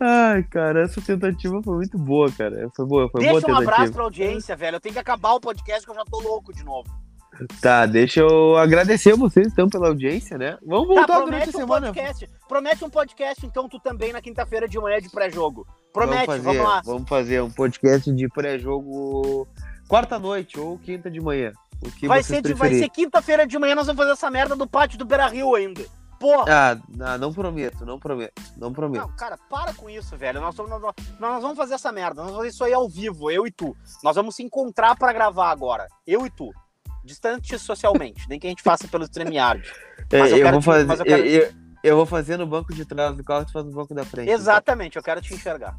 Ai, 0.00 0.42
cara, 0.44 0.82
essa 0.82 1.00
tentativa 1.00 1.62
foi 1.62 1.76
muito 1.76 1.98
boa, 1.98 2.30
cara. 2.32 2.70
Foi 2.74 2.86
boa, 2.86 3.08
foi 3.10 3.22
Deixa 3.22 3.46
boa 3.46 3.58
um 3.58 3.62
abraço 3.62 3.92
pra 3.92 4.04
audiência, 4.04 4.56
velho. 4.56 4.76
Eu 4.76 4.80
tenho 4.80 4.92
que 4.92 4.98
acabar 4.98 5.32
o 5.32 5.40
podcast 5.40 5.84
que 5.84 5.90
eu 5.90 5.94
já 5.94 6.04
tô 6.04 6.20
louco 6.20 6.52
de 6.52 6.64
novo. 6.64 6.88
Tá, 7.60 7.86
deixa 7.86 8.20
eu 8.20 8.56
agradecer 8.56 9.12
a 9.12 9.16
vocês 9.16 9.48
então 9.48 9.68
pela 9.68 9.88
audiência, 9.88 10.38
né? 10.38 10.56
Vamos 10.64 10.86
voltar 10.86 11.06
tá, 11.06 11.20
durante 11.20 11.48
a 11.48 11.52
semana. 11.52 11.86
Podcast. 11.88 12.30
Promete 12.48 12.84
um 12.84 12.90
podcast, 12.90 13.46
então, 13.46 13.68
tu 13.68 13.78
também 13.80 14.12
na 14.12 14.20
quinta-feira 14.20 14.68
de 14.68 14.78
manhã 14.78 15.00
de 15.00 15.10
pré-jogo. 15.10 15.66
Promete, 15.92 16.26
vamos, 16.26 16.44
fazer, 16.44 16.58
vamos 16.58 16.72
lá. 16.72 16.82
Vamos 16.84 17.08
fazer 17.08 17.42
um 17.42 17.50
podcast 17.50 18.12
de 18.12 18.28
pré-jogo 18.28 19.48
quarta-noite 19.88 20.58
ou 20.58 20.78
quinta 20.78 21.10
de 21.10 21.20
manhã. 21.20 21.52
O 21.82 21.90
que 21.90 22.06
vai, 22.06 22.22
ser, 22.22 22.42
vai 22.54 22.72
ser 22.74 22.88
quinta-feira 22.88 23.46
de 23.46 23.58
manhã, 23.58 23.74
nós 23.74 23.86
vamos 23.86 24.00
fazer 24.00 24.12
essa 24.12 24.30
merda 24.30 24.56
do 24.56 24.66
pátio 24.66 24.98
do 24.98 25.04
Beira 25.04 25.26
Rio 25.26 25.54
ainda. 25.54 25.84
Porra! 26.18 26.44
Ah, 26.48 26.78
não, 26.88 27.18
não 27.18 27.32
prometo, 27.32 27.84
não 27.84 27.98
prometo, 27.98 28.40
não 28.56 28.72
prometo. 28.72 29.02
Não, 29.02 29.16
cara, 29.16 29.36
para 29.50 29.74
com 29.74 29.90
isso, 29.90 30.16
velho. 30.16 30.40
Nós, 30.40 30.56
nós, 30.56 30.80
nós, 30.80 30.94
nós 31.20 31.42
vamos 31.42 31.56
fazer 31.56 31.74
essa 31.74 31.92
merda. 31.92 32.22
Nós 32.22 32.30
vamos 32.30 32.38
fazer 32.38 32.48
isso 32.48 32.64
aí 32.64 32.72
ao 32.72 32.88
vivo, 32.88 33.30
eu 33.30 33.46
e 33.46 33.50
tu. 33.50 33.76
Nós 34.02 34.16
vamos 34.16 34.36
se 34.36 34.42
encontrar 34.42 34.96
pra 34.96 35.12
gravar 35.12 35.50
agora. 35.50 35.86
Eu 36.06 36.24
e 36.24 36.30
tu. 36.30 36.50
Distante 37.04 37.58
socialmente. 37.58 38.26
Nem 38.28 38.38
que 38.40 38.46
a 38.46 38.50
gente 38.50 38.62
faça 38.62 38.88
pelo 38.88 39.04
StreamYard. 39.04 39.62
É, 40.10 40.18
Mas 40.18 40.30
eu, 40.32 40.38
eu 40.38 40.42
quero 40.44 40.60
vou 40.60 40.60
te- 40.60 40.64
fazer, 40.64 40.92
eu 40.92 40.96
eu, 40.96 41.04
quero- 41.04 41.26
eu, 41.28 41.52
eu 41.82 41.96
vou 41.96 42.06
fazer 42.06 42.36
no 42.38 42.46
banco 42.46 42.72
de 42.74 42.84
trás 42.84 43.14
do 43.16 43.22
carro, 43.22 43.44
tu 43.44 43.52
faz 43.52 43.64
no 43.64 43.72
banco 43.72 43.94
da 43.94 44.04
frente. 44.04 44.30
Exatamente, 44.30 44.96
eu 44.96 45.02
quero 45.02 45.20
te 45.20 45.34
enxergar. 45.34 45.76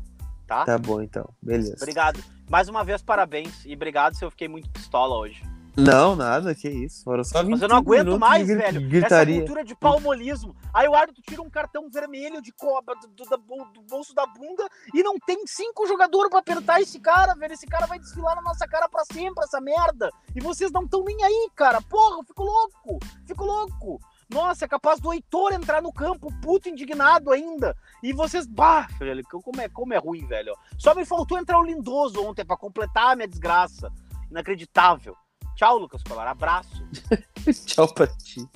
Tá? 0.47 0.61
então. 0.61 0.65
Tá 0.65 0.77
bom, 0.77 1.01
então. 1.01 1.27
Beleza. 1.41 1.75
Obrigado. 1.77 2.23
Mais 2.47 2.69
uma 2.69 2.83
vez, 2.83 3.01
parabéns. 3.01 3.65
E 3.65 3.73
obrigado 3.73 4.15
se 4.15 4.23
eu 4.23 4.29
fiquei 4.29 4.47
muito 4.47 4.69
pistola 4.69 5.15
hoje. 5.17 5.41
Não, 5.77 6.15
nada, 6.15 6.53
que 6.55 6.69
isso. 6.69 7.03
Foram 7.03 7.23
só 7.23 7.41
20 7.41 7.51
Mas 7.51 7.61
eu 7.61 7.67
não 7.67 7.77
aguento 7.77 8.17
mais, 8.19 8.47
gri- 8.47 8.55
velho. 8.57 8.87
Gritaria. 8.87 9.35
Essa 9.35 9.41
cultura 9.45 9.63
de 9.63 9.75
palmolismo. 9.75 10.55
Aí 10.73 10.87
o 10.87 10.95
árbitro 10.95 11.21
tira 11.27 11.41
um 11.41 11.49
cartão 11.49 11.89
vermelho 11.89 12.41
de 12.41 12.51
cobra 12.51 12.95
do, 12.95 13.07
do- 13.07 13.71
do 13.73 13.81
bolso 13.89 14.13
da 14.13 14.25
bunda 14.25 14.65
e 14.93 15.03
não 15.03 15.17
tem 15.19 15.45
cinco 15.45 15.85
jogadores 15.87 16.29
pra 16.29 16.39
apertar 16.39 16.81
esse 16.81 16.99
cara, 16.99 17.33
velho. 17.35 17.53
Esse 17.53 17.67
cara 17.67 17.85
vai 17.87 17.99
desfilar 17.99 18.35
na 18.35 18.41
nossa 18.41 18.67
cara 18.67 18.87
pra 18.87 19.03
sempre, 19.05 19.43
essa 19.43 19.59
merda. 19.59 20.09
E 20.35 20.39
vocês 20.41 20.71
não 20.71 20.83
estão 20.83 21.03
nem 21.03 21.23
aí, 21.23 21.49
cara. 21.55 21.81
Porra, 21.81 22.17
eu 22.19 22.23
fico 22.23 22.43
louco. 22.43 22.99
Fico 23.25 23.43
louco. 23.43 23.99
Nossa, 24.29 24.65
é 24.65 24.67
capaz 24.67 24.99
do 24.99 25.13
Heitor 25.13 25.53
entrar 25.53 25.83
no 25.83 25.93
campo, 25.93 26.29
puto 26.41 26.67
indignado 26.67 27.31
ainda. 27.31 27.75
E 28.01 28.11
vocês, 28.11 28.47
bah, 28.47 28.87
velho, 28.97 29.23
como 29.29 29.61
é, 29.61 29.69
como 29.69 29.93
é 29.93 29.97
ruim, 29.97 30.25
velho. 30.25 30.55
Só 30.79 30.95
me 30.95 31.05
faltou 31.05 31.37
entrar 31.37 31.59
o 31.59 31.63
Lindoso 31.63 32.23
ontem 32.25 32.43
pra 32.43 32.57
completar 32.57 33.11
a 33.11 33.15
minha 33.15 33.27
desgraça. 33.27 33.91
Inacreditável. 34.31 35.15
Tchau, 35.55 35.79
Lucas 35.79 36.03
Colar. 36.03 36.27
Abraço. 36.27 36.87
Tchau 37.65 37.87
pra 37.93 38.07
ti. 38.07 38.47